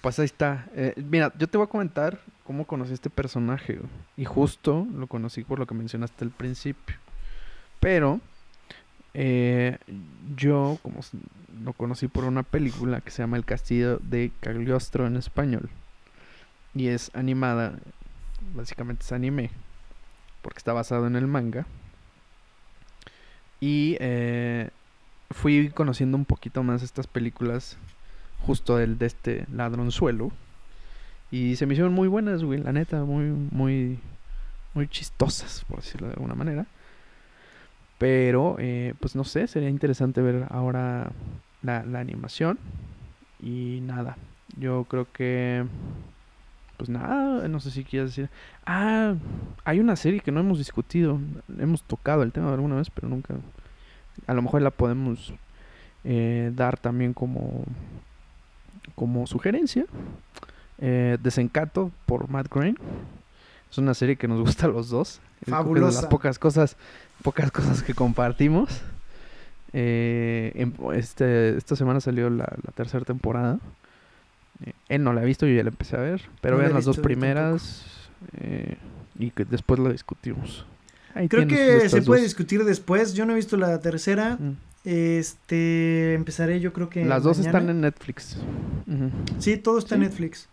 [0.00, 0.66] pues ahí está.
[0.76, 3.80] Eh, mira, yo te voy a comentar cómo conocí a este personaje,
[4.16, 6.96] Y justo lo conocí por lo que mencionaste al principio.
[7.80, 8.20] Pero
[9.14, 9.78] eh,
[10.36, 11.00] yo, como
[11.62, 15.68] lo conocí por una película que se llama El Castillo de Cagliostro en español.
[16.74, 17.78] Y es animada
[18.54, 19.50] básicamente es anime,
[20.42, 21.66] porque está basado en el manga.
[23.60, 24.70] Y eh,
[25.30, 27.78] fui conociendo un poquito más estas películas
[28.46, 30.30] justo del, de este ladronzuelo.
[31.30, 33.98] Y se me hicieron muy buenas, güey, la neta, muy, muy,
[34.74, 36.66] muy chistosas, por decirlo de alguna manera.
[37.98, 41.10] Pero, eh, pues no sé, sería interesante ver ahora
[41.62, 42.58] la, la animación.
[43.40, 44.16] Y nada,
[44.56, 45.64] yo creo que
[46.76, 48.30] pues nada, no sé si quieres decir.
[48.66, 49.14] Ah,
[49.64, 51.18] hay una serie que no hemos discutido.
[51.58, 53.34] Hemos tocado el tema alguna vez, pero nunca.
[54.26, 55.32] A lo mejor la podemos
[56.04, 57.64] eh, dar también como
[58.94, 59.84] como sugerencia,
[60.78, 62.76] eh, Desencanto por Matt Groening.
[63.70, 65.20] Es una serie que nos gusta a los dos.
[65.46, 65.88] Fabulosa.
[65.88, 66.76] Es de las pocas cosas,
[67.22, 68.82] pocas cosas que compartimos.
[69.72, 73.58] Eh, este, esta semana salió la, tercera temporada.
[74.64, 76.22] Eh, él no la ha visto, yo ya la empecé a ver.
[76.40, 77.84] Pero vean las dos primeras
[78.38, 78.76] eh,
[79.18, 80.66] y que después la discutimos.
[81.28, 83.14] Creo que se puede discutir después.
[83.14, 84.36] Yo no he visto la tercera.
[84.36, 84.56] Mm.
[84.84, 87.04] Este, empezaré yo creo que...
[87.04, 88.38] Las dos están en Netflix.
[89.40, 90.48] Sí, todo está en Netflix.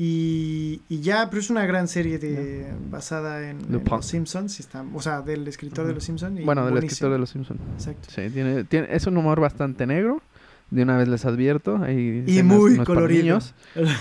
[0.00, 4.60] Y, ya, pero es una gran serie de, basada en, Los Simpsons.
[4.60, 6.44] Está, o sea, del escritor de Los Simpsons.
[6.44, 7.60] Bueno, del escritor de Los Simpsons.
[7.74, 8.08] Exacto.
[8.08, 10.22] Sí, tiene, tiene, es un humor bastante negro.
[10.70, 11.76] De una vez les advierto.
[11.90, 13.40] y muy colorido.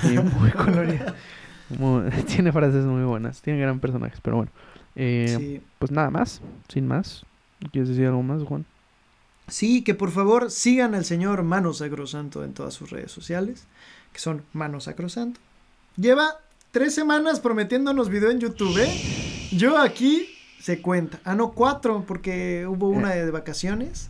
[0.03, 1.05] y muy colorido.
[2.27, 3.41] tiene frases muy buenas.
[3.41, 4.51] Tiene gran personajes, pero bueno.
[4.95, 7.25] Eh, Pues nada más, sin más.
[7.71, 8.65] ¿Quieres decir algo más, Juan?
[9.47, 13.65] Sí, que por favor sigan al señor Mano Sacrosanto en todas sus redes sociales,
[14.13, 15.39] que son Mano Sacrosanto.
[15.97, 16.39] Lleva
[16.69, 18.77] tres semanas prometiéndonos video en YouTube.
[18.77, 19.49] ¿eh?
[19.51, 20.29] Yo aquí
[20.61, 21.19] se cuenta.
[21.23, 24.09] Ah, no, cuatro, porque hubo una de vacaciones.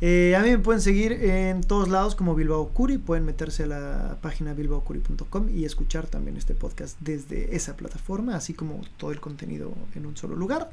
[0.00, 2.96] Eh, a mí me pueden seguir en todos lados como Bilbao Curi.
[2.96, 8.54] Pueden meterse a la página bilbaocuri.com y escuchar también este podcast desde esa plataforma, así
[8.54, 10.70] como todo el contenido en un solo lugar.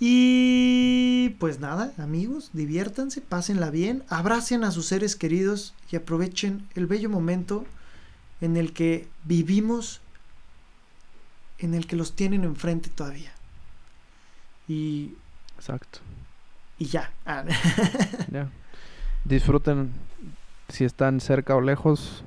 [0.00, 6.88] Y pues nada, amigos, diviértanse, pásenla bien, abracen a sus seres queridos y aprovechen el
[6.88, 7.64] bello momento
[8.44, 10.02] en el que vivimos,
[11.58, 13.32] en el que los tienen enfrente todavía.
[14.68, 15.14] Y.
[15.56, 16.00] Exacto.
[16.78, 17.10] Y ya.
[17.26, 17.44] Ah.
[18.30, 18.50] ya.
[19.24, 19.92] Disfruten
[20.68, 22.22] si están cerca o lejos.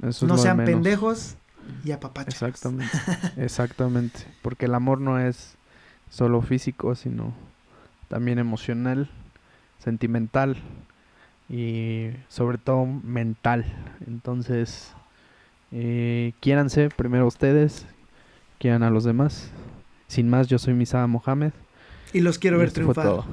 [0.00, 1.36] no sean pendejos
[1.84, 2.34] y apapachos.
[2.34, 2.98] Exactamente.
[3.36, 4.26] Exactamente.
[4.42, 5.54] Porque el amor no es
[6.10, 7.32] solo físico, sino
[8.08, 9.08] también emocional,
[9.78, 10.56] sentimental
[11.48, 13.64] y sobre todo mental.
[14.08, 14.92] Entonces,
[15.76, 17.84] eh, quiéranse primero ustedes,
[18.58, 19.50] quieran a los demás.
[20.06, 21.50] Sin más, yo soy Misada Mohamed.
[22.12, 23.24] Y los quiero ver triunfar.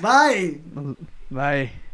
[0.00, 0.62] Bye.
[1.28, 1.89] Bye.